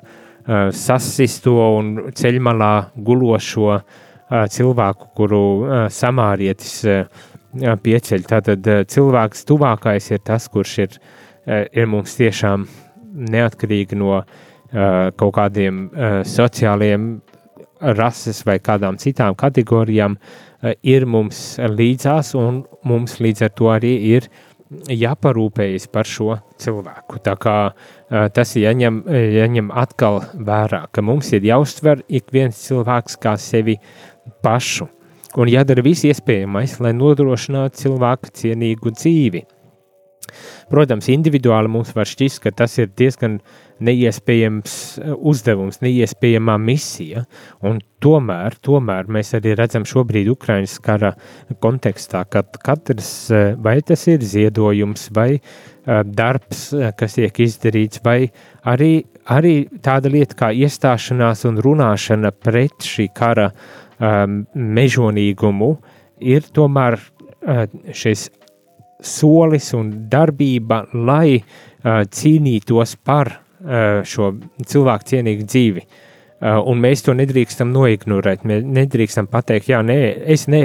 [0.70, 8.24] sasisto un ceļmalā gulošo uh, cilvēku, kuru uh, samārietis uh, pieceļ.
[8.28, 12.66] Tātad uh, cilvēks tuvākais ir tas, kurš ir, uh, ir mums tiešām
[13.14, 14.24] neatkarīgi no uh,
[15.16, 17.20] kaut kādiem uh, sociāliem
[17.84, 23.94] rases vai kādām citām kategorijām, uh, ir mums līdzās, un mums līdz ar to arī
[24.16, 24.28] ir
[24.90, 27.20] jāparūpējas par šo cilvēku.
[27.22, 29.04] Tā kā uh, tas ir jāņem,
[29.36, 33.78] jāņem atkal vērā, ka mums ir jāuztver ik viens cilvēks kā sevi
[34.44, 34.88] pašu,
[35.40, 39.44] un jādara viss iespējamais, lai nodrošinātu cilvēku cienīgu dzīvi.
[40.70, 43.38] Protams, individuāli mums var šķist, ka tas ir diezgan
[43.84, 44.74] neiespējams
[45.18, 47.24] uzdevums, neiespējama misija,
[47.66, 51.12] un tomēr, tomēr mēs arī redzam šobrīd Ukraiņas kara
[51.62, 53.12] kontekstā, ka katrs,
[53.60, 55.42] vai tas ir ziedojums, vai
[55.84, 58.20] darbs, kas tiek izdarīts, vai
[58.64, 58.94] arī
[59.30, 63.50] arī tāda lieta kā iestāšanās un runāšana pret šī kara
[64.04, 65.70] um, mežonīgumu
[66.24, 68.28] ir tomēr uh, šis
[69.04, 75.86] solis un darbība, lai uh, cīnītos par uh, šo cilvēku cienīgu dzīvi.
[76.44, 78.44] Uh, un mēs to nedrīkstam noignorēt.
[78.48, 79.98] Mēs nedrīkstam pateikt, jā, nē,
[80.34, 80.64] es nē.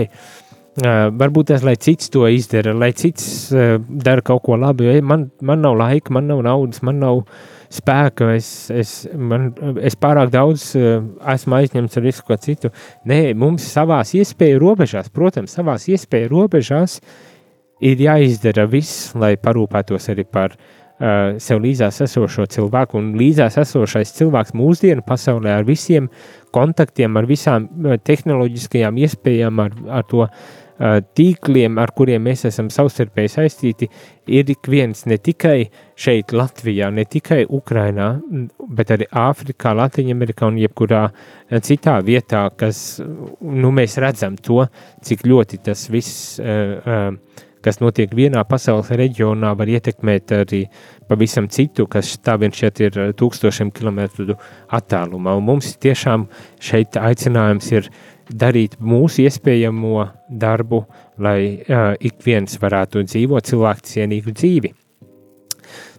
[0.80, 4.96] Uh, varbūt tas, lai cits to izdara, lai cits uh, dara kaut ko labu, jo
[5.04, 7.26] man, man nav laika, man nav naudas, man nav
[7.74, 9.52] spēka, es, es, man,
[9.86, 11.04] es pārāk daudz uh,
[11.34, 12.72] esmu aizņemts ar visu ko citu.
[13.10, 17.00] Nē, mums savās iespēju robežās, protams, savās iespēju robežās
[17.86, 23.00] ir jāizdara viss, lai parūpētos arī par uh, sev līdzās esošo cilvēku.
[23.00, 26.10] Un līdzās esošais cilvēks mūsdienu pasaulē ar visiem
[26.56, 30.50] kontaktiem, ar visām uh, tehnoloģiskajām iespējām, ar, ar to uh,
[30.80, 33.90] tīkliem, ar kuriem mēs esam savstarpēji saistīti,
[34.32, 38.14] ir ik viens ne tikai šeit, Latvijā, ne tikai Ukrainā,
[38.78, 40.16] bet arī Āfrikā, Latvijā
[40.48, 41.04] un jebkurā
[41.66, 44.66] citā vietā, kas nu, mēs redzam to,
[45.04, 46.40] cik ļoti tas viss.
[46.40, 50.64] Uh, uh, kas notiek vienā pasaules reģionā, var ietekmēt arī
[51.10, 54.38] pavisam citu, kas tā vien šeit ir eh, tūkstošiem kilometru
[54.76, 55.36] attālumā.
[55.40, 56.28] Un mums tiešām
[56.64, 57.92] šeit aicinājums ir
[58.30, 60.84] darīt mūsu iespējamo darbu,
[61.18, 64.74] lai uh, ik viens varētu dzīvot cilvēku cienīgu dzīvi.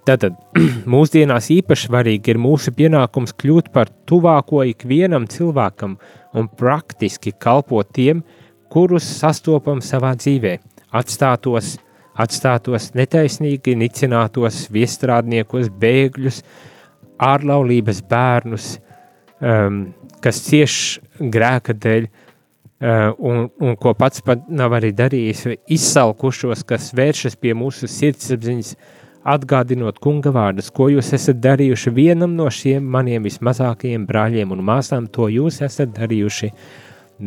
[0.08, 0.38] Tātad
[0.94, 5.98] mūsdienās īpaši svarīgi ir mūsu pienākums kļūt par tuvāko ikvienam cilvēkam
[6.34, 8.24] un praktiski kalpot tiem,
[8.70, 11.76] kurus sastopam savā dzīvēm atstātos,
[12.18, 16.42] atstātos netaisnīgi nicinātos viestrādniekus, bēgļus,
[17.20, 18.72] ārlaulības bērnus,
[19.40, 19.82] um,
[20.24, 20.74] kas cieš
[21.20, 22.08] grēka dēļ,
[22.80, 28.74] un, un ko pats pat nav arī darījis, izsalkušos, kas vēršas pie mūsu sirdsapziņas,
[29.28, 35.10] atgādinot kunga vārdus, ko jūs esat darījuši vienam no šiem maniem vismazākajiem brāļiem un māsām,
[35.12, 36.48] to jūs esat darījuši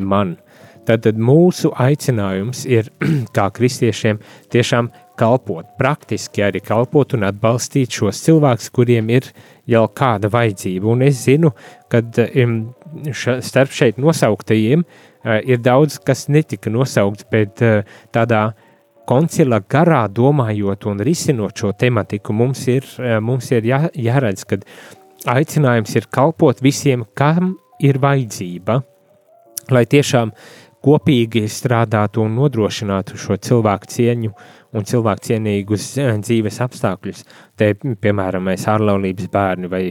[0.01, 0.39] man.
[0.83, 2.89] Tad mūsu aicinājums ir,
[3.35, 4.17] kā kristiešiem,
[4.51, 4.89] tiešām
[5.21, 9.29] kalpot, praktiski arī kalpot un atbalstīt šos cilvēkus, kuriem ir
[9.69, 10.89] jau kāda vajadzība.
[10.89, 11.53] Un es zinu,
[11.93, 12.01] ka
[12.41, 12.57] um,
[13.13, 17.83] starp šeit nosauktajiem uh, ir daudz, kas netika nosaukts, bet uh,
[18.13, 18.51] tādā
[19.09, 24.59] koncila garā domājot un risinot šo tematiku, mums ir, uh, mums ir jā, jāredz, ka
[25.33, 28.81] aicinājums ir kalpot visiem, kam ir vajadzība,
[29.71, 30.33] lai tiešām
[30.83, 34.33] kopīgi strādātu un nodrošinātu šo cilvēku cieņu
[34.73, 37.23] un cilvēku cienīgus eh, dzīves apstākļus.
[37.59, 39.81] Te, piemēram, mēs ārlaulības bērni vai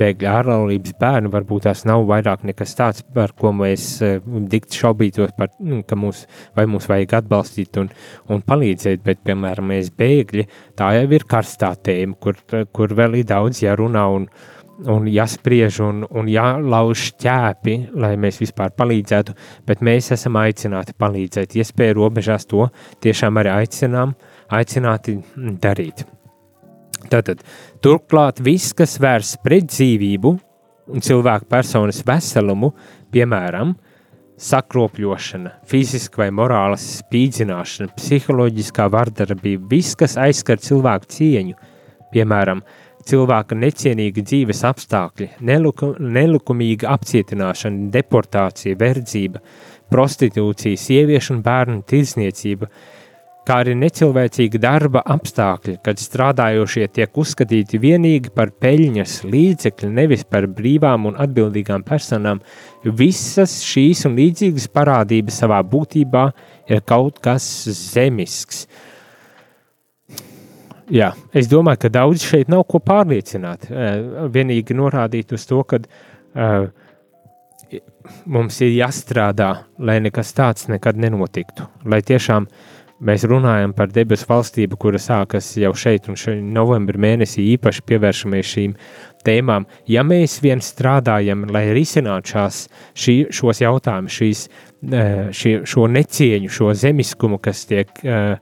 [0.00, 5.34] bēgļu ārlaulības bērni, varbūt tās nav vairāk nekas tāds, par ko mēs uh, dikti šaubītos,
[5.36, 6.24] par, nu, ka mūs,
[6.56, 7.90] vai mūs vajag atbalstīt un,
[8.32, 10.46] un palīdzēt, bet, piemēram, mēs bēgļi,
[10.80, 12.40] tā jau ir karstā tēma, kur,
[12.72, 18.40] kur vēl ir daudz jārunā un, uh, un jāspriež un, un jālauž ķēpi, lai mēs
[18.40, 19.34] vispār palīdzētu,
[19.68, 21.56] bet mēs esam aicināti palīdzēt.
[21.60, 22.68] Iespēja robežās to
[23.04, 24.14] tiešām arī aicinām,
[24.50, 25.18] aicināti
[25.62, 26.04] darīt.
[27.10, 27.40] Tātad,
[27.82, 30.34] turklāt viss, kas vērs pret dzīvību
[30.90, 32.74] un cilvēku personas veselumu,
[33.14, 33.72] piemēram,
[34.40, 41.58] sakropļošana, fiziska vai morāla spīdzināšana, psiholoģiskā vardarbība, viss, kas aizskar cilvēku cieņu,
[42.14, 42.62] piemēram,
[43.06, 49.42] cilvēka necienīga dzīves apstākļi, neluku, nelukumīga apcietināšana, deportācija, verdzība,
[49.92, 52.70] prostitūcija, sieviešu un bērnu tirdzniecība,
[53.50, 60.46] kā arī necilvēcīga darba apstākļi, kad strādājošie tiek uzskatīti vienīgi par peļņas līdzekļu, nevis par
[60.46, 62.44] brīvām un atbildīgām personām.
[62.84, 66.28] Visas šīs un līdzīgas parādības savā būtībā
[66.70, 68.64] ir kaut kas zemisks–
[70.90, 73.68] Jā, es domāju, ka daudz šeit nav ko pārliecināt.
[74.34, 76.64] Vienīgi norādīt uz to, ka uh,
[78.26, 81.68] mums ir jāstrādā, lai nekas tāds nekad nenotiktu.
[81.86, 82.48] Lai tiešām
[83.06, 88.54] mēs runājam par debesu valstību, kura sākas jau šeit, un šeit novembrī mēnesī īpaši pievēršamies
[88.54, 88.74] šīm
[89.26, 89.66] tēmām.
[89.90, 92.64] Ja mēs vien strādājam, lai risinātu šās,
[92.94, 94.46] šī, šos jautājumus, šīs,
[95.36, 98.36] šie, šo necieņu, šo zemiskumu, kas tiek uh,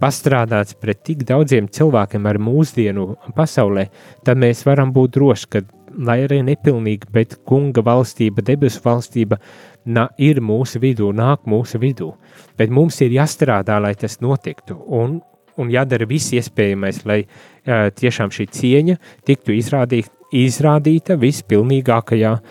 [0.00, 3.06] pastrādāts pret tik daudziem cilvēkiem ar mūsdienu
[3.36, 3.88] pasaulē,
[4.24, 5.62] tad mēs varam būt droši, ka,
[5.98, 9.40] lai arī nepilnīgi, bet kunga valstība, debesu valstība
[9.84, 12.12] na, ir mūsu vidū, nāk mūsu vidū.
[12.58, 15.18] Bet mums ir jāstrādā, lai tas notiktu, un,
[15.60, 22.44] un jādara viss iespējamais, lai uh, tiešām šī cieņa tiktu izrādīt, izrādīta vispilnīgākajā uh,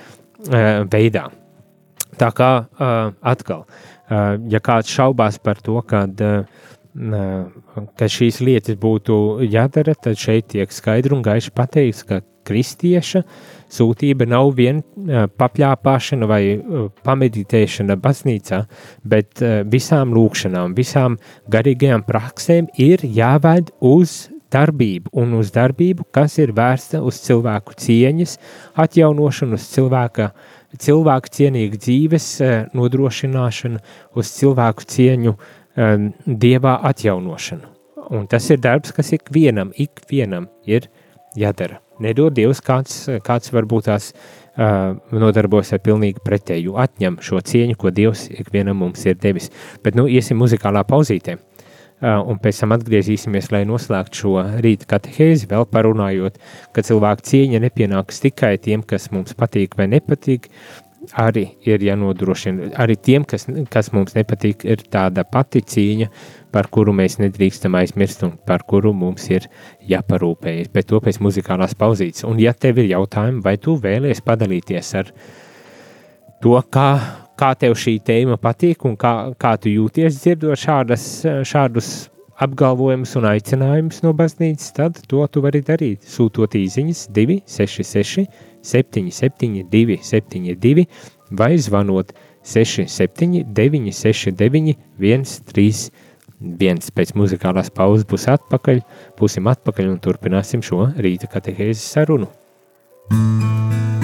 [0.91, 1.29] veidā.
[2.19, 6.43] Tā kā uh, atkal, uh, ja kāds šaubās par to, kad uh,
[7.99, 13.23] ka šīs lietas būtu jādara, tad šeit tiek skaidri un gaiši pateikts, ka kristieša
[13.69, 14.81] sūtība nav vien
[15.39, 16.41] papļāpāšana vai
[17.05, 18.63] pameditēšana baznīcā,
[19.05, 21.19] bet visām lūkšanām, visām
[21.53, 28.37] garīgajām praksēm ir jāved uz darbību un uz darbību, kas ir vērsta uz cilvēku cieņas,
[28.81, 30.31] atjaunošanu, uz cilvēka,
[30.85, 32.29] cilvēku cienīgu dzīves
[32.77, 33.81] nodrošināšanu,
[34.17, 37.75] uz cilvēku cieņu um, dievā atjaunošanu.
[38.09, 40.89] Un tas ir darbs, kas ikvienam, ikvienam ir
[41.37, 41.79] jādara.
[41.99, 47.91] Nedod Dievs, kāds, kāds varbūt tās uh, nodarbojas ar pilnīgi pretēju, atņem šo cieņu, ko
[47.91, 49.49] Dievs ikvienam mums ir devis.
[49.83, 51.37] Bet nu iesim muzikālā pauzītē.
[51.99, 56.37] Uh, un pēc tam atgriezīsimies, lai noslēgtu šo rīta katehēzi, vēl parunājot,
[56.71, 60.47] ka cilvēka cieņa nepienāks tikai tiem, kas mums patīk vai nepatīk,
[61.19, 62.73] arī ir jānodrošina.
[62.79, 66.09] Arī tiem, kas, kas mums nepatīk, ir tāda pati cīņa,
[66.53, 69.47] par kuru mēs nedrīkstam aizmirst un par kuru mums ir
[69.89, 70.71] jāparūpējas.
[70.73, 72.25] Bet to pēc muzikālās pauzītes.
[72.27, 75.11] Un, ja tev ir jautājumi, vai tu vēlies padalīties ar
[76.43, 76.89] to, kā,
[77.39, 81.09] kā tev šī tēma patīk un kā, kā tu jūties dzirdot šādas,
[81.47, 81.93] šādus
[82.39, 86.07] apgalvojumus un aicinājumus no baznīcas, tad to tu vari darīt.
[86.07, 88.27] Sūtot īsiņas 266,
[88.63, 90.85] 772, 72
[91.31, 92.13] vai zvanot
[92.43, 96.07] 67, 969, 131
[96.39, 98.81] viens pēc muzikālās pauzes būs atpakaļ,
[99.19, 102.31] būsim atpakaļ un turpināsim šo rīta katehēzes sarunu.
[103.09, 103.98] Tu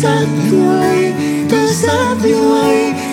[0.00, 1.08] tu sapņoji,
[1.50, 3.09] tu sapņoji par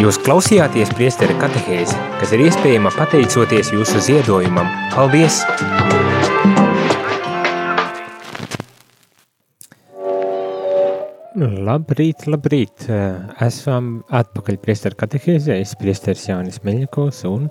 [0.00, 4.64] Jūs klausījāties priesteri katehēzi, kas ir iespējama pateicoties jūsu ziedojumam.
[4.94, 5.42] Paldies!
[11.36, 12.88] Labrīt, labrīt!
[13.44, 17.50] Esam atpakaļ priesteri katehēzē, es priesteris Jānis Meļņakovs un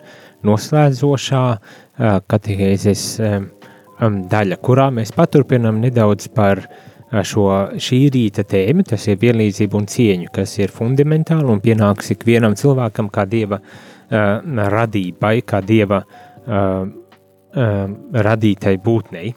[0.49, 7.47] noslēdzošā ā, katehēzes am, daļa, kurā mēs paturpinam nedaudz par ā, šo
[7.81, 13.09] šī rīta tēmu, tas ir vienlīdzība un cieņu, kas ir fundamentāli un pienāks ikvienam cilvēkam
[13.13, 17.83] kā dieva uh, radībai, kā dieva uh, uh,
[18.29, 19.33] radītai būtnei.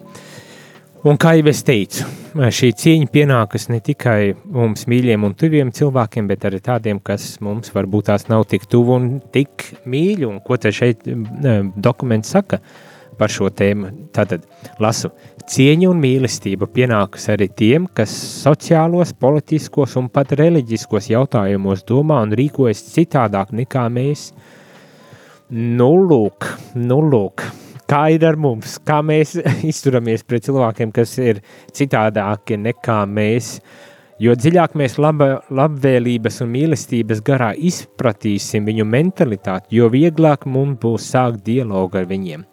[1.03, 2.05] Un kā jau es teicu,
[2.39, 7.73] šī cieņa pienākas ne tikai mums mīļiem un tuviem cilvēkiem, bet arī tādiem, kas mums
[7.75, 10.29] varbūt tās nav tik tuvu un tik mīļi.
[10.29, 11.03] Un ko te šeit
[11.75, 12.61] dokuments saka
[13.19, 13.91] par šo tēmu?
[14.15, 14.45] Tātad
[14.83, 15.11] lasu,
[15.49, 22.35] cieņa un mīlestība pienākas arī tiem, kas sociālos, politiskos un pat reliģiskos jautājumos domā un
[22.39, 24.31] rīkojas citādāk nekā mēs.
[25.53, 26.49] Nu, lūk,
[26.81, 27.45] nu, lūk.
[27.93, 28.79] Kā ir ar mums?
[28.89, 29.35] Kā mēs
[29.73, 31.43] izturamies pret cilvēkiem, kas ir
[31.77, 33.59] citādāki nekā mēs?
[34.23, 41.09] Jo dziļāk mēs laba, labvēlības un mīlestības garā izpratīsim viņu mentalitāti, jo vieglāk mums būs
[41.11, 42.45] sākt dialogu ar viņiem.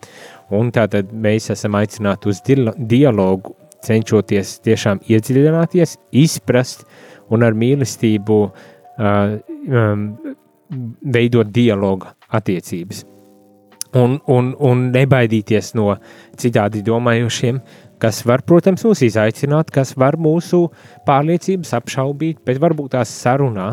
[0.56, 3.54] Un tātad mēs esam aicināti uz dialogu,
[3.86, 6.86] cenšoties tiešām iedziļināties, izprast
[7.32, 9.38] un ar mīlestību uh,
[9.70, 10.10] um,
[11.14, 13.06] veidot dialogu attiecības.
[13.98, 15.96] Un, un, un nebaidīties no
[16.38, 17.58] citādi domājošiem,
[18.02, 20.68] kas var, protams, mūs izaicināt, kas var mūsu
[21.08, 23.72] pārliecības apšaubīt, bet varbūt tās sarunā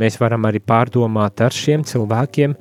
[0.00, 2.56] mēs varam arī pārdomāt ar šiem cilvēkiem,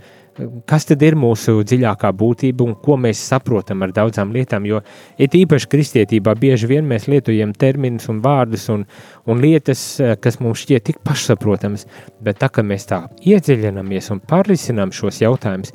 [0.69, 4.81] kas tad ir mūsu dziļākā būtība un ko mēs saprotam ar daudzām lietām, jo
[5.21, 8.85] it īpaši kristietībā bieži vien mēs lietojam terminus un vārdus un,
[9.29, 9.83] un lietas,
[10.23, 11.85] kas mums šķiet tik pašsaprotamas,
[12.23, 15.73] bet tā, ka mēs tā iedziļinamies un pārrisinām šos jautājumus,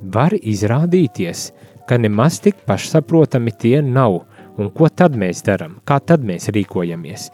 [0.00, 1.50] var izrādīties,
[1.86, 4.24] ka nemaz tik pašsaprotami tie nav.
[4.60, 5.78] Un ko tad mēs darām?
[5.88, 7.30] Kā tad mēs rīkojamies?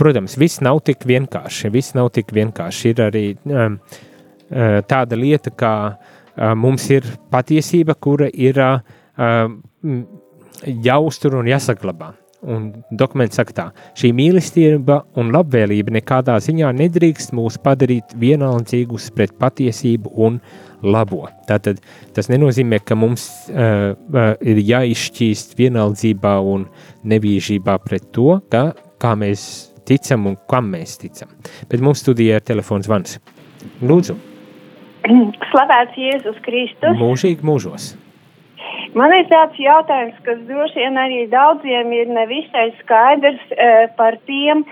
[0.00, 1.70] Protams, viss nav tik vienkārši.
[1.70, 2.90] Viss nav tik vienkārši.
[2.90, 3.76] Ir arī um,
[4.90, 8.78] tāda lieta, kā uh, mums ir patiesība, kura ir uh,
[10.64, 12.12] jāuztur un jāsaglabā.
[12.44, 13.64] Un dokuments saka tā,
[13.96, 20.36] šī mīlestība un labvēlība nekādā ziņā nedrīkst mūs padarīt vienaldzīgus pret patiesību un
[20.84, 21.22] labo.
[21.48, 21.80] Tātad
[22.12, 26.68] tas nenozīmē, ka mums uh, uh, ir jāizšķīst vienaldzībā un
[27.08, 28.66] nevīžībā pret to, ka,
[29.00, 29.46] kā mēs
[29.88, 31.32] ticam un kam mēs ticam.
[31.70, 33.18] Bet mums studijā ir telefons zvans.
[33.80, 34.18] Lūdzu,
[35.50, 36.96] Slavēts Jēzus Kristus.
[37.00, 37.92] mūžīgi mūžos.
[38.94, 44.62] Man ir tāds jautājums, kas droši vien arī daudziem ir nevisai skaidrs eh, par tiem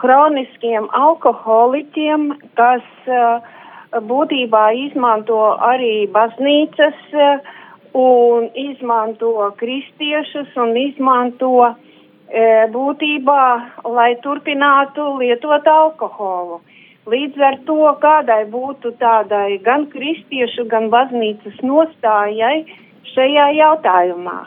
[0.00, 3.52] hroniskiem alkoholiķiem, kas eh,
[4.10, 7.52] būtībā izmanto arī baznīcas eh,
[7.96, 13.44] un izmanto kristiešus un izmanto eh, būtībā,
[13.96, 16.60] lai turpinātu lietot alkoholu.
[17.06, 22.64] Līdz ar to, kādai būtu tādai gan kristiešu, gan baznīcas nostājai
[23.12, 24.40] šajā jautājumā.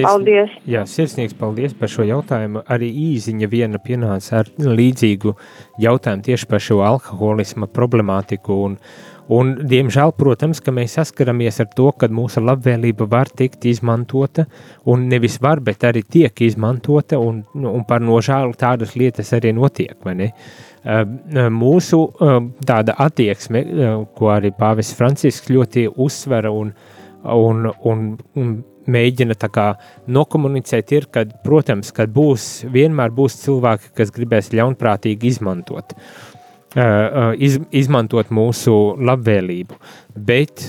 [0.00, 0.54] Paldies!
[0.70, 2.62] Jā, sirsnīgs paldies par šo jautājumu.
[2.72, 5.34] Arī īziņa viena pienāca ar līdzīgu
[5.82, 8.56] jautājumu tieši par šo alkoholisma problemātiku.
[8.68, 8.78] Un,
[9.28, 14.46] un, diemžēl, protams, ka mēs saskaramies ar to, ka mūsu labvēlība var tikt izmantota,
[14.88, 19.52] un nevis var, bet arī tiek izmantota, un, nu, un par nožēlu tādas lietas arī
[19.58, 19.98] notiek.
[20.06, 20.32] vai ne?
[20.32, 23.60] Uh, Mūsu uh, tāda attieksme,
[24.16, 26.72] ko arī Pāvis Francisks ļoti uzsvera un,
[27.20, 28.06] un, un,
[28.40, 28.54] un
[28.90, 29.66] mēģina tā kā
[30.10, 35.94] nokomunicēt, ir, ka, protams, ka būs, vienmēr būs cilvēki, kas gribēs ļaunprātīgi izmantot.
[36.70, 38.72] Iz, izmantot mūsu
[39.02, 39.74] labvēlību,
[40.14, 40.62] bet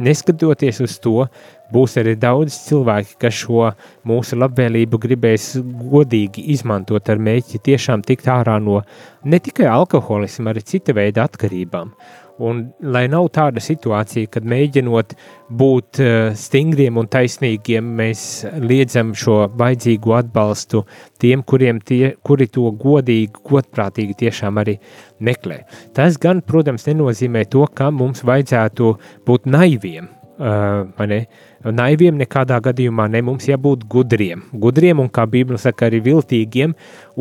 [0.00, 1.26] neskatoties uz to,
[1.72, 3.70] būs arī daudz cilvēki, kas šo
[4.06, 8.82] mūsu labvēlību gribēs godīgi izmantot ar mēķi tiešām tikt ārā no
[9.24, 11.92] ne tikai alkoholisma, arī cita veida atkarībām.
[12.36, 15.14] Un lai nav tāda situācija, kad mēģinot
[15.56, 18.24] būt uh, stingriem un taisnīgiem, mēs
[18.60, 20.82] liedzam šo baidzīgo atbalstu
[21.22, 24.76] tiem, kuriem tie, kuri to godīgi, godprātīgi tiešām arī
[25.24, 25.62] meklē.
[25.96, 28.92] Tas gan, protams, nenozīmē to, ka mums vajadzētu
[29.24, 30.12] būt naiviem.
[30.36, 31.22] Uh, ne?
[31.64, 34.42] Naiviem nekādā gadījumā ne mums jābūt gudriem.
[34.52, 36.74] Gudriem un, kā Bībele saka, arī viltīgiem,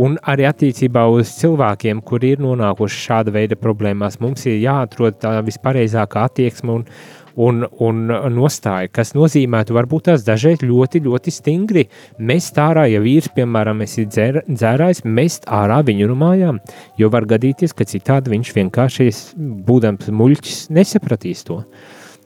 [0.03, 5.38] un arī attiecībā uz cilvēkiem, kuri ir nonākuši šāda veida problēmās, mums ir jāatrod tā
[5.47, 6.86] vispareizākā attieksme un,
[7.36, 8.03] un, un
[8.36, 11.88] nostāja, kas nozīmētu varbūt tās dažreiz ļoti, ļoti stingri
[12.20, 16.61] mest ārā, ja vīrs, piemēram, ir dzer, dzērājs, mest ārā viņu no mājām,
[16.99, 19.11] jo var gadīties, ka citādi viņš vienkārši,
[19.68, 21.63] būdams muļķis, nesapratīs to.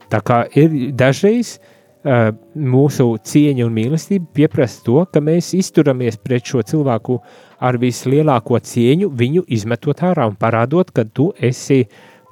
[0.10, 6.49] Tā kā ir dažreiz uh, mūsu cieņa un mīlestība pieprasa to, ka mēs izturamies pret
[6.49, 7.20] šo cilvēku
[7.60, 11.84] ar vislielāko cieņu, viņu izmetot ārā un parādot, ka tu esi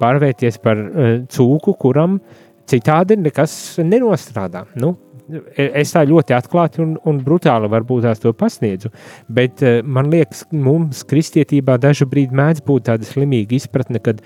[0.01, 2.21] pārvērties par uh, cūku, kuram
[2.67, 4.65] citādi nekas nenostrādā.
[4.75, 4.95] Nu,
[5.57, 8.91] es tā ļoti atklāti un, un brutāli varbūt tās to pasniedzu,
[9.27, 14.23] bet man liekas, mums kristietībā dažu brīdi mēdz būt tāda slimīga izpratne, kad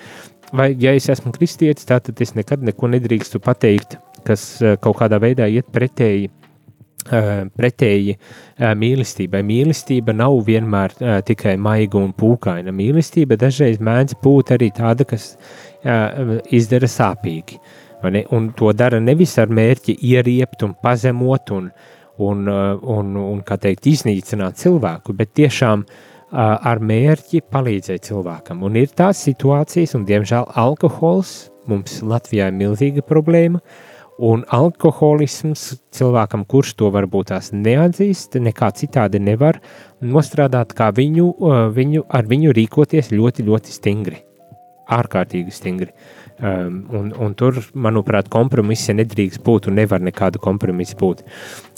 [0.54, 3.98] vai ja es esmu kristietis, tad es nekad neko nedrīkstu pateikt,
[4.28, 6.30] kas eh, kaut kādā veidā iet pretēji.
[7.02, 9.40] Uh, pretēji uh, mīlestībai.
[9.42, 10.94] Mīlestība nav vienmēr
[11.26, 12.70] tikai maiga un pūkaina.
[12.78, 15.32] Mīlestība dažreiz mēdz būt arī tāda, kas
[16.54, 17.58] izdara sāpīgi.
[18.38, 21.72] Un to dara nevis ar mērķi ieriept un pazemot un,
[22.22, 28.64] un, un, un kā teikt, iznīcināt cilvēku, bet tiešām uh, ar mērķi palīdzēt cilvēkam.
[28.64, 33.62] Un ir tās situācijas, un diemžēl alkohols mums Latvijā ir milzīga problēma,
[34.22, 35.64] un alkoholisms
[35.96, 39.60] cilvēkam, kurš to varbūt tās neatzīst, nekā citādi nevar
[40.02, 41.32] nostrādāt, kā viņu,
[41.76, 44.22] viņu ar viņu rīkoties ļoti, ļoti stingri.
[44.92, 45.94] Ārkārtīgi stingri.
[46.42, 51.20] Um, un, un tur, manuprāt, kompromisa nedrīkst būt un nevar nekādu kompromisu būt.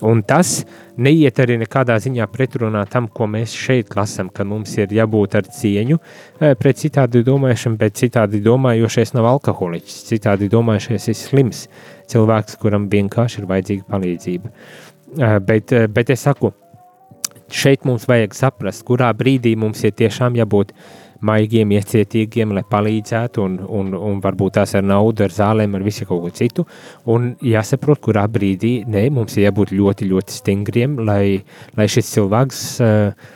[0.07, 0.53] Un tas
[0.95, 5.51] neiet arī nekādā ziņā pretrunā tam, ko mēs šeit lasām, ka mums ir jābūt ar
[5.57, 11.67] cieņu eh, pret citādi domājušiem, bet citādi domājošais nav alkoholiķis, citādi domājušais ir slims
[12.15, 14.55] cilvēks, kuram vienkārši ir vajadzīga palīdzība.
[15.13, 16.55] Uh, bet, uh, bet es saku,
[17.51, 23.43] šeit mums vajag saprast, kurā brīdī mums ir tiešām jābūt uh, maigiem, iecietīgiem, lai palīdzētu,
[23.43, 26.67] un, un, un varbūt tās ar naudu, ar zālēm, ar visu kaut ko citu.
[27.09, 31.43] Un jāsaprot, kurā brīdī ne, mums ir jābūt ļoti, ļoti stingriem, lai,
[31.79, 33.35] lai šis cilvēks uh,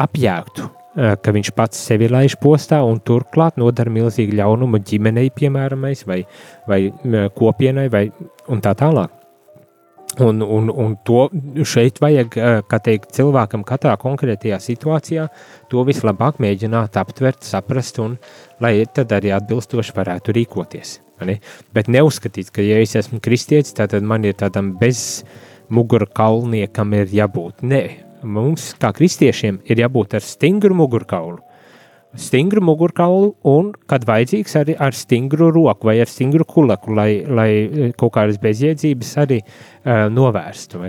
[0.00, 5.88] apjēgtu, uh, ka viņš pats sevi laiž postā un turklāt nodara milzīgu ļaunumu ģimenei, piemēram,
[6.08, 6.20] vai,
[6.70, 8.08] vai uh, kopienai, vai
[8.64, 9.19] tā tālāk.
[10.18, 11.28] Un, un, un to
[11.62, 15.28] šeit vajag, eh, kā teikt, cilvēkam katrā konkrētajā situācijā
[15.70, 18.16] to vislabāk mēģināt aptvert, saprast, un
[18.60, 20.96] lai tad arī atbilstoši varētu rīkoties.
[21.28, 21.38] Ne?
[21.76, 25.22] Bet neuzskatīt, ka, ja es esmu kristietis, tad man ir tādam bez
[25.70, 27.62] mugurkaulniekam ir jābūt.
[27.62, 27.82] Nē,
[28.24, 31.38] mums kā kristiešiem ir jābūt ar stingru mugurkaulu
[32.18, 37.50] stingru mugurkaulu un, kad vajadzīgs, arī ar stingru roku vai ar stingru kulaku, lai, lai
[37.50, 40.80] eh, kaut kādas bezjēdzības arī uh, novērstu.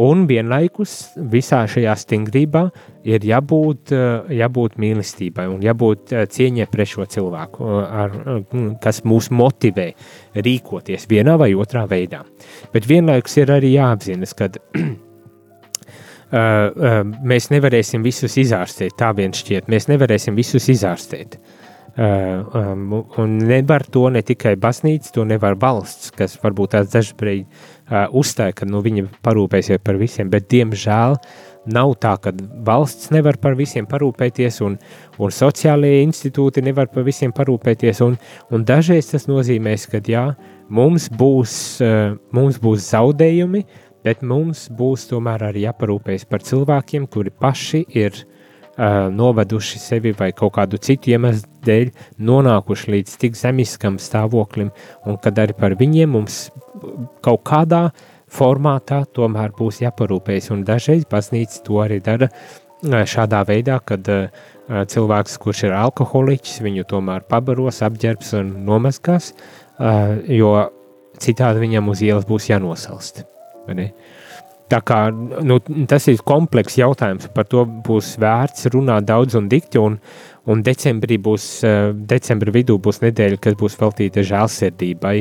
[0.00, 0.94] Un vienlaikus
[1.30, 2.64] visā šajā stingrībā
[3.10, 8.64] ir jābūt, uh, jābūt mīlestībai un jābūt uh, cieņai pret šo cilvēku, uh, ar, uh,
[8.82, 9.90] kas mūs motivē
[10.34, 12.24] rīkoties vienā vai otrā veidā.
[12.74, 14.50] Bet vienlaikus ir arī jāapzinas, ka
[16.30, 18.94] mēs nevarēsim visus izārstēt.
[18.98, 21.40] Tā vien šķiet, mēs nevarēsim visus izārstēt.
[21.98, 28.06] Uh, um, un nevar to ne tikai baznīca, to nevar valsts, kas varbūt dažreiz uh,
[28.14, 31.18] uzstāja, ka nu, viņa parūpēsies par visiem, bet diemžēl
[31.74, 32.30] nav tā, ka
[32.64, 34.78] valsts nevar par visiem parūpēties, un,
[35.18, 38.00] un sociālajie institūti nevar par visiem parūpēties.
[38.06, 38.16] Un,
[38.54, 40.28] un dažreiz tas nozīmēs, ka jā,
[40.70, 41.52] mums būs,
[42.32, 43.66] mums būs zaudējumi,
[44.06, 50.30] bet mums būs tomēr arī jāparūpējas par cilvēkiem, kuri paši ir uh, noveduši sevi vai
[50.36, 51.92] kaut kādu citu iemeslu dēļ
[52.30, 54.72] nonākuši līdz tik zemiskam stāvoklim,
[55.06, 56.48] un kad arī par viņiem mums
[57.24, 57.88] kaut kādā
[58.30, 62.30] formātā tomēr būs jāparūpējas, un dažreiz baznīca to arī dara
[62.80, 64.28] šādā veidā, kad uh,
[64.70, 70.54] cilvēks, kurš ir alkoholiķis, viņu tomēr pabaros, apģērbs un nomazgās, uh, jo
[71.20, 73.26] citādi viņam uz ielas būs jānosalst.
[74.70, 74.98] Tā kā,
[75.42, 75.56] nu,
[75.90, 79.96] tas ir komplekss jautājums, par to būs vērts runāt daudz un dikti, un,
[80.46, 85.16] un decembrī būs, eh, decembra vidū būs nedēļa, kas būs veltīta žēlsirdībai,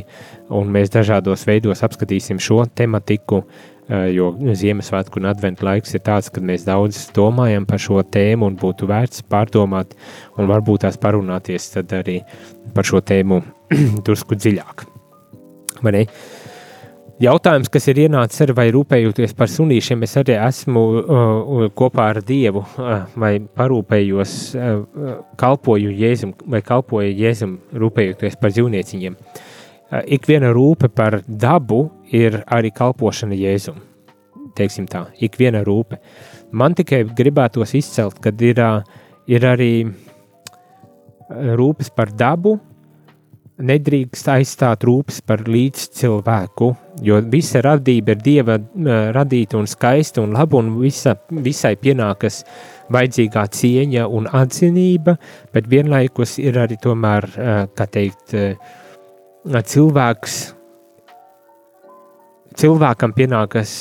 [0.75, 3.43] mēs dažādos veidos apskatīsim šo tematiku,
[3.89, 8.45] Uh, jo Ziemassvētku un adventu laiks ir tāds, kad mēs daudz domājam par šo tēmu
[8.45, 9.95] un būtu vērts pārdomāt
[10.37, 11.65] un varbūt tās parunāties
[11.97, 12.19] arī
[12.75, 13.39] par šo tēmu
[14.05, 14.85] drusku dziļāk.
[15.81, 16.03] Vai ne?
[17.19, 22.21] Jautājums, kas ir ienācis ar vai rūpējoties par sunīšiem, es arī esmu uh, kopā ar
[22.23, 29.17] Dievu uh, vai parūpējos, uh, kalpoju Jēzum vai kalpoju Jēzum rūpējoties par dzīvnieciņiem.
[29.19, 33.83] Uh, ik viena rūpe par dabu ir arī kalpošana Jēzum.
[34.55, 35.99] Teiksim tā, ik viena rūpe.
[36.55, 38.79] Man tikai gribētos izcelt, kad ir, uh,
[39.27, 39.73] ir arī
[41.59, 42.61] rūpes par dabu,
[43.59, 46.69] nedrīkst aizstāt rūpes par līdzcilvēku,
[47.05, 48.57] jo visa radība ir dieva
[49.15, 52.43] radīta un skaista un laba, un visa, visai pienākas
[52.93, 55.17] vajadzīgā cieņa un atzinība,
[55.53, 57.27] bet vienlaikus ir arī tomēr,
[57.75, 58.35] kā teikt,
[59.73, 60.39] cilvēks,
[62.59, 63.75] cilvēkam pienākas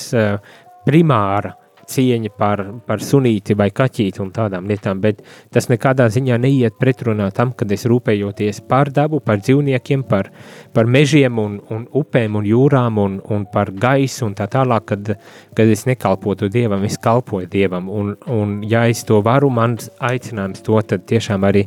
[0.86, 1.54] primāra
[1.88, 5.22] cieņa par, par sunīti vai kaķīti un tādām lietām, bet
[5.54, 10.30] tas nekādā ziņā neiet pretrunā tam, kad es rūpējos par dabu, par dzīvniekiem, par,
[10.74, 15.12] par mežiem un, un upēm un jūrām un, un par gaisu un tā tālāk, kad,
[15.56, 20.64] kad es nekalpotu Dievam, es kalpoju Dievam, un, un ja es to varu, mans aicinājums
[20.66, 21.64] to tad tiešām arī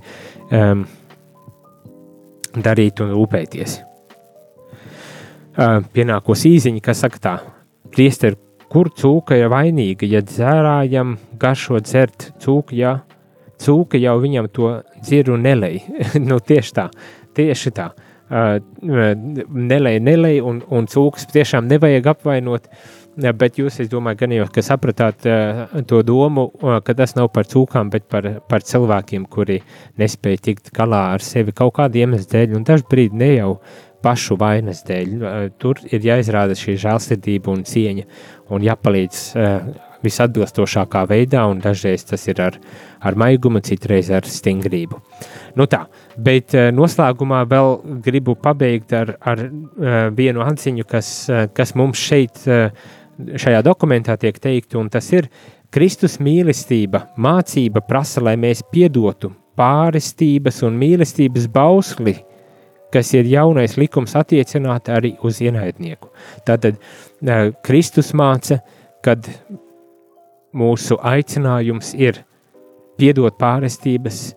[0.52, 0.86] um,
[2.58, 3.80] darīt un rūpēties.
[5.52, 7.34] Uh, pienākos īziņa, kas saka tā,
[7.92, 8.40] priesteru
[8.72, 13.02] kur cūka ir vainīga, ja dzērājam garšo dzert cūku, ja
[13.62, 15.82] cūka jau viņam to dziru nelej.
[16.30, 16.88] nu, tieši tā,
[17.38, 17.92] tieši tā.
[18.32, 18.62] Uh,
[19.52, 22.70] nelej, nelej, un, un cūkas tiešām nevajag apvainot,
[23.36, 27.50] bet jūs, es domāju, gan jau, sapratāt uh, to domu, uh, ka tas nav par
[27.52, 29.60] cūkām, bet par, par cilvēkiem, kuri
[30.00, 33.56] nespēja tikt galā ar sevi kaut kādu iemeslu dēļ, un dažbrīd ne jau
[34.02, 35.26] pašu vainas dēļ.
[35.62, 38.08] Tur ir jāizrāda šī žēlsirdība un cieņa
[38.52, 39.72] un jāpalīdz uh,
[40.02, 42.58] visatbilstošākā veidā, un dažreiz tas ir ar,
[43.02, 45.00] ar maigumu, citreiz ar stingrību.
[45.60, 45.84] Nu tā,
[46.18, 52.02] bet uh, noslēgumā vēl gribu pabeigt ar, ar uh, vienu anciņu, kas, uh, kas mums
[52.02, 52.70] šeit, uh,
[53.18, 55.30] šajā dokumentā tiek teikt, un tas ir
[55.72, 62.18] Kristus mīlestība, mācība prasa, lai mēs piedotu pārestības un mīlestības bausli,
[62.92, 66.10] kas ir jaunais likums attiecināt arī uz ienaidnieku.
[66.48, 66.82] Tātad
[67.66, 68.60] Kristus māca,
[69.06, 69.28] kad
[70.58, 72.24] mūsu aicinājums ir
[72.98, 74.34] piedot pārestības,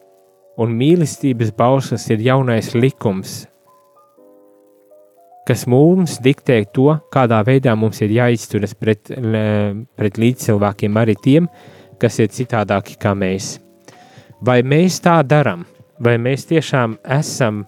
[0.60, 3.46] un mīlestības bausas ir jaunais likums,
[5.48, 9.10] kas mums diktē to, kādā veidā mums ir jāizturas pret,
[9.96, 11.48] pret līdzcilvēkiem, arī tiem,
[12.00, 13.58] kas ir citādāki kā mēs.
[14.44, 15.64] Vai mēs tā darām,
[16.00, 17.64] vai mēs tiešām esam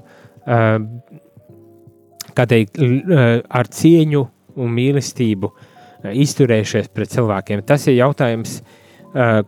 [2.36, 2.80] kā teikt,
[3.48, 4.24] ar cieņu
[4.56, 5.52] un mīlestību
[6.12, 7.64] izturējušies pret cilvēkiem.
[7.66, 8.60] Tas ir jautājums,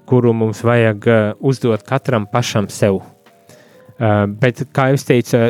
[0.09, 1.09] kuru mums vajag
[1.44, 3.02] uzdot katram pašam sev.
[4.40, 5.42] Bet, kā jau teicu,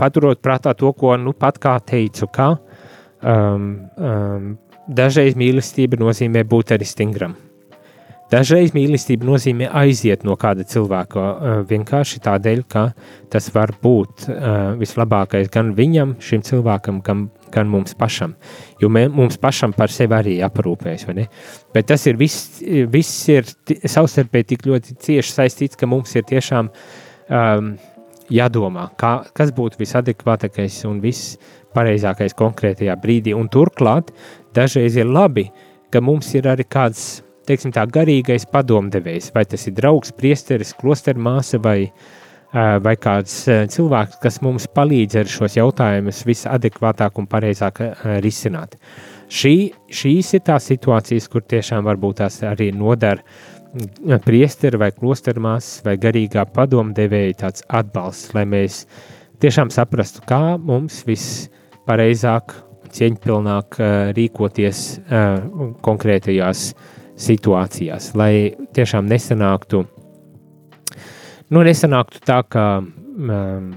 [0.00, 2.50] paturot prātā to, ko nu pat kā teicu, ka
[3.22, 4.52] um, um,
[4.88, 7.36] dažreiz mīlestība nozīmē būt arī stingram.
[8.32, 12.86] Dažreiz mīlestība nozīmē aiziet no kāda cilvēka uh, vienkārši tādēļ, ka
[13.30, 18.32] tas var būt uh, vislabākais gan viņam, šim cilvēkam, gan, gan mums pašam.
[18.80, 21.04] Jo mē, mums pašam par sevi arī jāparūpējas.
[21.76, 26.72] Bet tas ir viss, viss ir savstarpēji tik ļoti cieši saistīts, ka mums ir tiešām
[26.72, 27.74] um,
[28.32, 33.36] jādomā, kā, kas būtu visadekvātākais un vispareizākais konkrētajā brīdī.
[33.36, 34.14] Un turklāt
[34.56, 35.50] dažreiz ir labi,
[35.92, 41.60] ka mums ir arī kāds teiksim, tā, garīgais padomdevējs, vai tas ir draugs, priesteris, klostermāsa
[41.64, 41.78] vai,
[42.52, 43.40] vai kāds
[43.74, 47.82] cilvēks, kas mums palīdz ar šos jautājumus visadekvātāk un pareizāk
[48.24, 48.78] risināt.
[49.34, 53.24] Šī, šīs ir tās situācijas, kur tiešām varbūt tās arī nodara
[54.22, 58.84] priesteri vai klostermās vai garīgā padomdevēja tāds atbalsts, lai mēs
[59.42, 62.54] tiešām saprastu, kā mums vispareizāk,
[62.94, 63.80] cieņpilnāk
[64.14, 64.84] rīkoties
[65.82, 66.68] konkrētajās
[67.20, 69.84] situācijās, lai tiešām nesanāktu,
[71.54, 73.70] nu, nesanāktu tā, ka, um,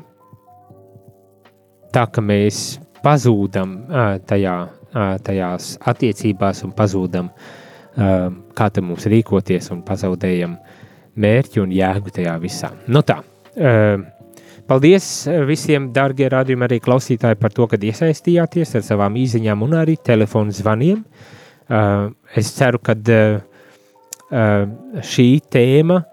[1.94, 4.58] tā, ka mēs pazūdam uh, tajā,
[4.90, 8.28] uh, tajās attiecībās un pazūdam, uh,
[8.58, 10.58] kā te mums rīkoties un pazaudējam
[11.18, 12.74] mērķi un jēgu tajā visā.
[12.90, 14.14] Nu tā, uh,
[14.68, 15.06] Paldies
[15.48, 20.52] visiem, darbie rādījumi, arī klausītāji, par to, ka iesaistījāties ar savām īsiņām un arī telefonu
[20.52, 21.06] zvaniem.
[21.06, 21.37] Uh,
[21.68, 23.40] es ceru, ka uh,
[24.32, 26.04] uh, šī tēma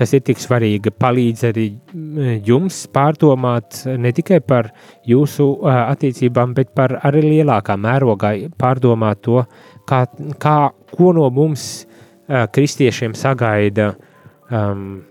[0.00, 4.70] kas ir tik svarīga, palīdz arī mm, jums pārdomāt ne tikai par
[5.04, 9.42] jūsu attiecībām, bet par arī lielākā mērogā pārdomāt to,
[9.88, 10.06] kā,
[10.40, 10.56] kā
[10.94, 11.66] ko no mums
[12.30, 13.90] kristiešiem sagaida
[14.48, 15.02] um,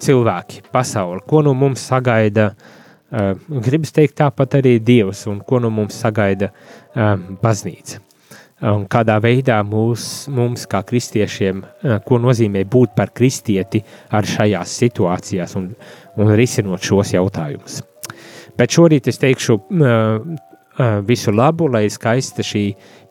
[0.00, 3.34] cilvēki, pasauli, ko no mums sagaida uh,
[3.68, 8.00] gribas teikt tāpat arī Dievs un ko no mums sagaida uh, baznīca
[8.64, 11.62] un kādā veidā mūs, mums, kā kristiešiem,
[12.06, 13.82] ko nozīmē būt par kristieti
[14.16, 15.70] ar šajās situācijās un,
[16.16, 17.82] un risinot šos jautājumus.
[18.56, 19.58] Bet šorīt es teikšu
[21.08, 22.66] visu labu, lai skaista šī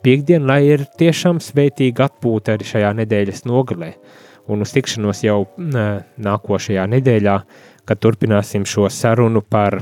[0.06, 3.94] piekdiena, lai ir tiešām svētīga atpūta arī šajā nedēļas nogalē.
[4.50, 7.38] Un uz tikšanos jau nākošajā nedēļā,
[7.86, 9.80] kad turpināsim šo sarunu par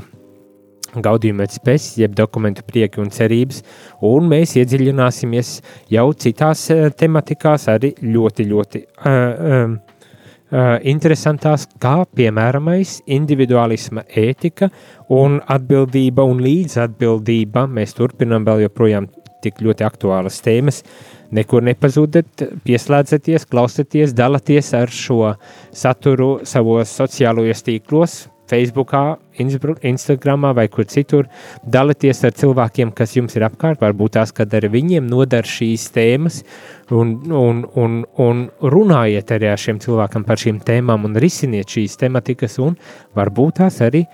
[1.02, 3.62] Gaudījuma spēks, jeb dokumentu prieki un cerības,
[4.04, 5.56] un mēs iedziļināsimies
[5.94, 12.70] jau citās uh, tematikās, arī ļoti, ļoti uh, uh, interesantās, kā piemēram
[13.06, 14.70] individualisma ētika
[15.12, 17.66] un atbildība un līdzatbildība.
[17.66, 19.10] Mēs turpinām vēl joprojām
[19.44, 20.82] tik ļoti aktuālas tēmas.
[21.34, 25.34] Nekur nepazudat, pieslēdzaties, klausieties, dalieties ar šo
[25.74, 28.18] saturu savos sociālajos tīklos,
[28.50, 28.92] Facebook,
[29.82, 31.28] Instagram vai kur citur.
[31.64, 33.80] Dalieties ar cilvēkiem, kas jums ir apkārt.
[33.82, 36.42] Varbūt tās, kad ar viņiem nodara šīs tēmas,
[36.92, 41.98] un, un, un, un runājiet arī ar šiem cilvēkiem par šīm tēmām un risiniet šīs
[42.00, 42.78] tematikas, un
[43.16, 44.04] varbūt tās arī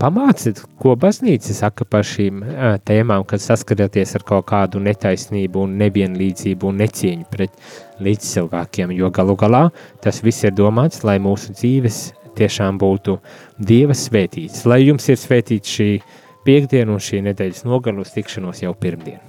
[0.00, 2.42] pamāciet, ko baznīca saka par šīm
[2.88, 7.56] tēmām, kad saskaraties ar kaut kādu netaisnību, un nevienlīdzību un necieņu pret
[8.02, 9.66] līdzcilvēkiem, jo galu galā
[10.04, 12.06] tas viss ir domāts, lai mūsu dzīves
[12.38, 13.18] tiešām būtu
[13.58, 14.64] Dieva svētīts.
[14.68, 15.90] Lai jums ir svētīts šī
[16.46, 19.22] piekdiena un šī nedēļas nogalus tikšanos jau pirmdien.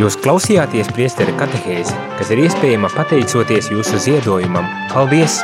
[0.00, 4.64] Jūs klausījāties priesteri katehēzi, kas ir iespējama pateicoties jūsu ziedojumam.
[4.94, 5.42] Paldies!